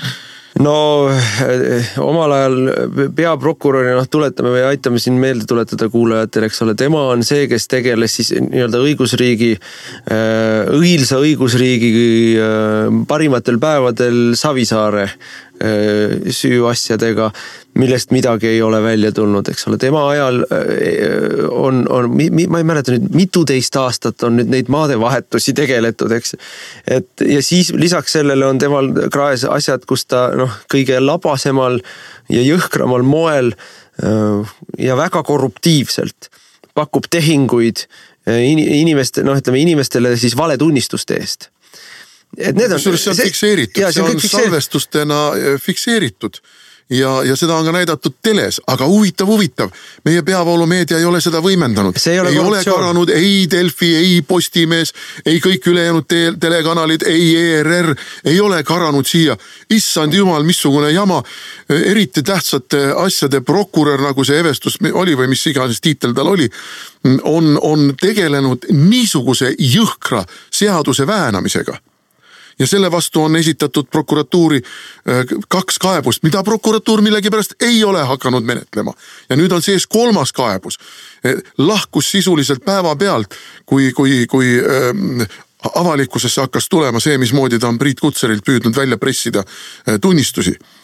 [0.59, 0.75] no
[1.11, 2.57] eh, omal ajal
[3.15, 7.69] peaprokuröri, noh tuletame või aitame siin meelde tuletada kuulajatele, eks ole, tema on see, kes
[7.71, 11.93] tegeles siis nii-öelda õigusriigi, eh, õilsa õigusriigi
[12.35, 15.07] eh, parimatel päevadel Savisaare
[15.61, 17.29] süüasjadega,
[17.79, 20.41] millest midagi ei ole välja tulnud, eks ole, tema ajal
[21.51, 26.35] on, on, ma ei mäleta nüüd, mituteist aastat on nüüd neid maadevahetusi tegeletud, eks.
[26.87, 31.79] et ja siis lisaks sellele on temal kraes asjad, kus ta noh, kõige labasemal
[32.31, 33.53] ja jõhkramal moel
[34.81, 36.31] ja väga korruptiivselt
[36.73, 37.85] pakub tehinguid
[38.25, 41.49] inimeste, noh, ütleme inimestele siis valetunnistuste eest
[42.37, 42.77] et need on.
[42.77, 45.21] kusjuures see on fikseeritud, see on salvestustena
[45.61, 46.41] fikseeritud
[46.91, 49.71] ja, ja seda on ka näidatud teles, aga huvitav, huvitav,
[50.05, 51.97] meie peavoolumeedia ei ole seda võimendanud.
[52.07, 54.93] ei ole, ei ole karanud ei Delfi, ei Postimees,
[55.25, 57.93] ei kõik ülejäänud te telekanalid, ei ERR,
[58.25, 59.37] ei ole karanud siia.
[59.69, 61.23] issand jumal, missugune jama.
[61.69, 66.49] eriti tähtsate asjade prokurör, nagu see Evestus oli või mis iganes tiitel tal oli,
[67.23, 71.79] on, on tegelenud niisuguse jõhkra seaduse väänamisega
[72.61, 78.45] ja selle vastu on esitatud prokuratuuri äh, kaks kaebust, mida prokuratuur millegipärast ei ole hakanud
[78.45, 78.93] menetlema.
[79.29, 80.77] ja nüüd on sees kolmas kaebus.
[81.25, 83.33] Äh, lahkus sisuliselt päevapealt,
[83.65, 85.27] kui, kui, kui äh,
[85.75, 89.43] avalikkusesse hakkas tulema see, mismoodi ta on Priit Kutserilt püüdnud välja pressida
[90.01, 90.80] tunnistusi Eh,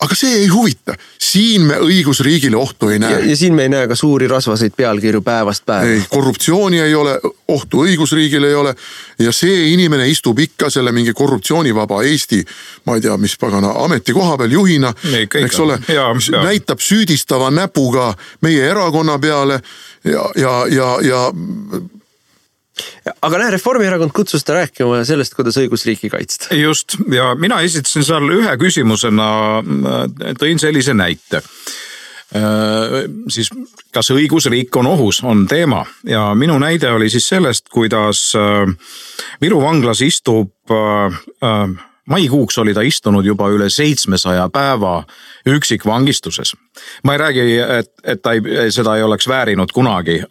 [0.00, 3.20] aga see ei huvita, siin me õigusriigile ohtu ei näe.
[3.30, 5.84] ja siin me ei näe ka suuri rasvaseid pealkirju päevast päeva.
[5.84, 8.74] ei, korruptsiooni ei ole, ohtu õigusriigile ei ole
[9.18, 12.40] ja see inimene istub ikka selle mingi korruptsioonivaba Eesti,
[12.86, 14.94] ma ei tea, mis pagana ametikoha peal juhina,
[15.44, 15.78] eks ole,
[16.42, 19.60] näitab süüdistava näpuga meie erakonna peale
[20.04, 21.24] ja, ja, ja, ja
[23.22, 26.54] aga näe, Reformierakond kutsus ta rääkima sellest, kuidas õigusriiki kaitsta.
[26.56, 29.28] just ja mina esitasin seal ühe küsimusena,
[30.40, 33.50] tõin sellise näite äh, siis
[33.94, 38.66] kas õigusriik on ohus, on teema ja minu näide oli siis sellest, kuidas äh,
[39.40, 41.20] Viru vanglas istub äh,
[42.08, 45.04] maikuuks oli ta istunud juba üle seitsmesaja päeva
[45.46, 46.52] üksikvangistuses.
[47.04, 50.22] ma ei räägi, et, et ta ei, seda ei oleks väärinud kunagi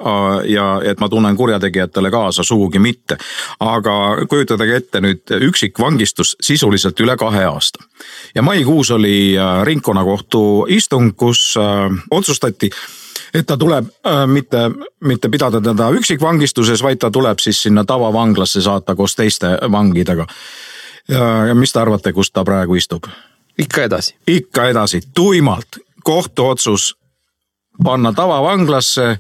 [0.46, 3.18] ja et ma tunnen kurjategijatele kaasa, sugugi mitte.
[3.60, 7.84] aga kujutage ette nüüd üksikvangistus sisuliselt üle kahe aasta.
[8.36, 11.56] ja maikuus oli ringkonnakohtu istung, kus
[12.12, 12.70] otsustati
[13.34, 14.72] et ta tuleb äh, mitte,
[15.06, 20.26] mitte pidada teda üksikvangistuses, vaid ta tuleb siis sinna tavavanglasse saata koos teiste vangidega
[21.10, 23.08] ja, ja mis te arvate, kus ta praegu istub?
[23.60, 24.16] ikka edasi.
[24.28, 26.96] ikka edasi, tuimalt, kohtuotsus
[27.84, 29.20] panna tavavanglasse.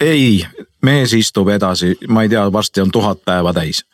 [0.00, 0.46] ei,
[0.82, 3.84] mees istub edasi, ma ei tea, varsti on tuhat päeva täis.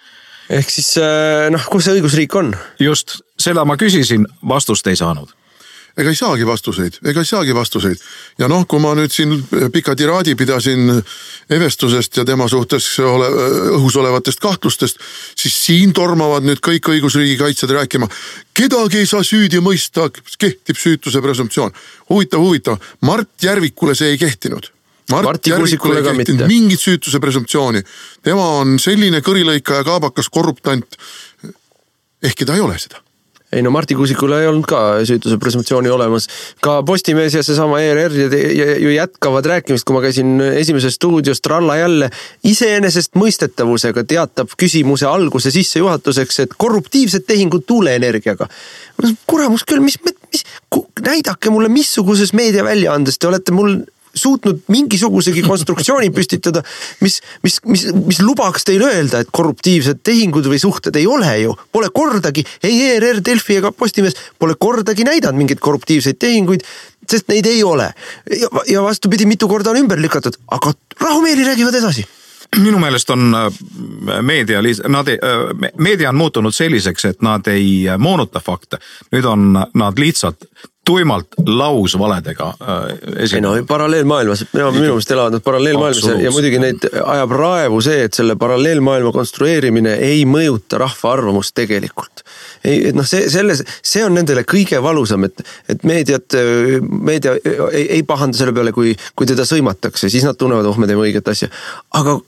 [0.50, 2.54] ehk siis äh, noh, kus see õigusriik on?
[2.78, 5.39] just, seda ma küsisin, vastust ei saanud
[5.96, 7.98] ega ei saagi vastuseid, ega ei saagi vastuseid.
[8.38, 9.36] ja noh, kui ma nüüd siin
[9.72, 10.92] pika tiraadi pidasin
[11.50, 13.28] Evestusest ja tema suhtes ole,
[13.76, 15.00] õhus olevatest kahtlustest,
[15.36, 18.08] siis siin tormavad nüüd kõik õigusriigi kaitsjad rääkima.
[18.54, 21.72] kedagi ei saa süüdi mõista, kehtib süütuse presumptsioon.
[22.10, 24.70] huvitav, huvitav, Mart Järvikule see ei kehtinud
[25.10, 27.82] Mart Marti Järvikule ei kehtinud mingit süütuse presumptsiooni.
[28.22, 30.86] tema on selline kõrilõikaja, kaabakas, korruptant.
[32.22, 33.02] ehkki ta ei ole seda
[33.52, 36.28] ei no Marti Kuusikul ei olnud ka süütuse presumptsiooni olemas.
[36.62, 38.14] ka Postimees ja seesama ERR
[38.78, 42.10] ju jätkavad rääkimist, kui ma käisin Esimeses stuudios tralla jälle
[42.46, 48.46] iseenesestmõistetavusega teatab küsimuse alguse sissejuhatuseks, et korruptiivsed tehingud tuuleenergiaga.
[49.26, 49.98] kuramus küll, mis,
[50.32, 50.44] mis,
[51.06, 53.80] näidake mulle, missuguses meediaväljaandes te olete mul
[54.14, 56.62] suutnud mingisugusegi konstruktsiooni püstitada,
[57.00, 61.56] mis, mis, mis, mis lubaks teil öelda, et korruptiivsed tehingud või suhted ei ole ju.
[61.72, 66.64] Pole kordagi, ei ERR, Delfi ega Postimees pole kordagi näidanud mingeid korruptiivseid tehinguid,
[67.10, 67.90] sest neid ei ole.
[68.68, 72.06] ja vastupidi, mitu korda on ümber lükatud, aga rahumeeli räägivad edasi
[72.58, 74.58] minu meelest on äh, meedia,
[74.88, 78.80] nad äh, meedia on muutunud selliseks, et nad ei moonuta fakte.
[79.14, 80.48] nüüd on nad lihtsalt
[80.90, 82.78] tuimalt lausvaledega äh,
[83.34, 88.06] ei no paralleelmaailmas, minu meelest elavad nad paralleelmaailmas ja, ja muidugi neid ajab raevu see,
[88.08, 92.24] et selle paralleelmaailma konstrueerimine ei mõjuta rahva arvamust tegelikult.
[92.64, 96.36] ei, et noh, see, selles, see on nendele kõige valusam, et, et meediat,
[96.82, 97.36] meedia
[97.70, 101.06] ei, ei pahanda selle peale, kui, kui teda sõimatakse, siis nad tunnevad, oh, me teeme
[101.06, 101.48] õiget asja.
[102.00, 102.18] aga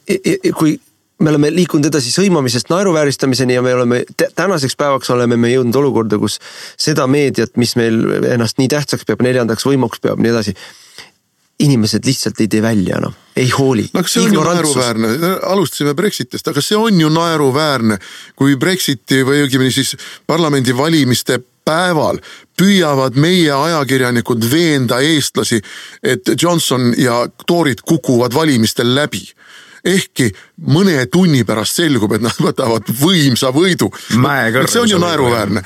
[0.59, 0.79] kui
[1.23, 4.03] me oleme liikunud edasi sõimamisest naeruvääristamiseni ja me oleme
[4.35, 6.39] tänaseks päevaks oleme me jõudnud olukorda, kus
[6.81, 8.01] seda meediat, mis meil
[8.35, 10.57] ennast nii tähtsaks peab, neljandaks võimuks peab, nii edasi.
[11.63, 13.85] inimesed lihtsalt ei tee välja enam, ei hooli.
[13.93, 15.09] no aga see on ju naeruväärne,
[15.47, 17.99] alustasime Brexitist, aga see on ju naeruväärne,
[18.37, 19.95] kui Brexiti või õigemini siis
[20.27, 22.19] parlamendivalimiste päeval
[22.59, 25.61] püüavad meie ajakirjanikud veenda eestlasi,
[26.03, 29.23] et Johnson ja toorid kukuvad valimistel läbi
[29.85, 30.31] ehkki
[30.73, 33.91] mõne tunni pärast selgub, et nad võtavad võimsa võidu.
[34.71, 35.63] see on ju naeruväärne,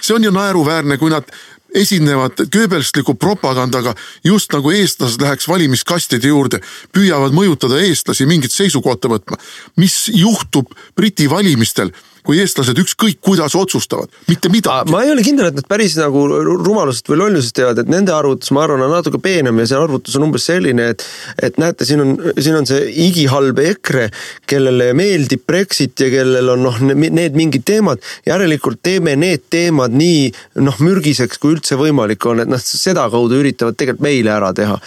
[0.00, 1.28] see on ju naeruväärne, kui nad
[1.74, 3.94] esinevad Goebbelsliku propagandaga,
[4.24, 6.62] just nagu eestlased läheks valimiskastide juurde,
[6.96, 9.36] püüavad mõjutada eestlasi mingit seisukohta võtma.
[9.76, 11.92] mis juhtub Briti valimistel
[12.26, 14.90] kui eestlased ükskõik kuidas otsustavad, mitte midagi.
[14.92, 18.50] ma ei ole kindel, et nad päris nagu rumalusest või lollusest teevad, et nende arvutus,
[18.54, 21.04] ma arvan, on natuke peenem ja see arvutus on umbes selline, et
[21.42, 24.08] et näete, siin on, siin on see igihalb EKRE,
[24.48, 30.28] kellele meeldib Brexit ja kellel on noh, need mingid teemad, järelikult teeme need teemad nii
[30.64, 34.78] noh, mürgiseks, kui üldse võimalik on, et noh, sedakaudu üritavad tegelikult meile ära teha.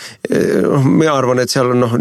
[0.68, 1.96] noh, mina arvan, et seal on noh,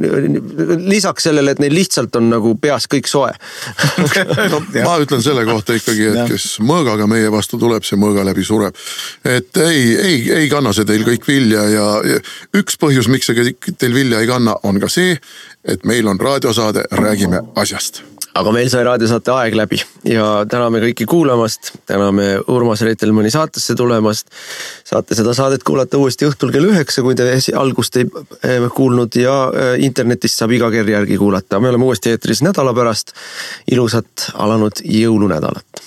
[0.90, 3.32] lisaks sellele, et neil lihtsalt on nagu peas kõik soe
[4.52, 8.44] no, ma ütlen selle kohta ikkagi, et kes mõõgaga meie vastu tuleb, see mõõga läbi
[8.46, 8.76] sureb.
[9.24, 11.86] et ei, ei, ei kanna see teil kõik vilja ja,
[12.56, 15.18] üks põhjus, miks see teil vilja ei kanna, on ka see,
[15.64, 18.02] et meil on raadiosaade Räägime asjast
[18.38, 24.30] aga meil sai raadiosaate aeg läbi ja täname kõiki kuulamast, täname Urmas Reitelmanni saatesse tulemast.
[24.84, 27.26] saate seda saadet kuulata uuesti õhtul kell üheksa, kui te
[27.58, 28.06] algust ei
[28.46, 31.60] eh, kuulnud ja eh, internetist saab iga kell järgi kuulata.
[31.60, 33.14] me oleme uuesti eetris nädala pärast.
[33.70, 35.86] ilusat alanud jõulunädalat.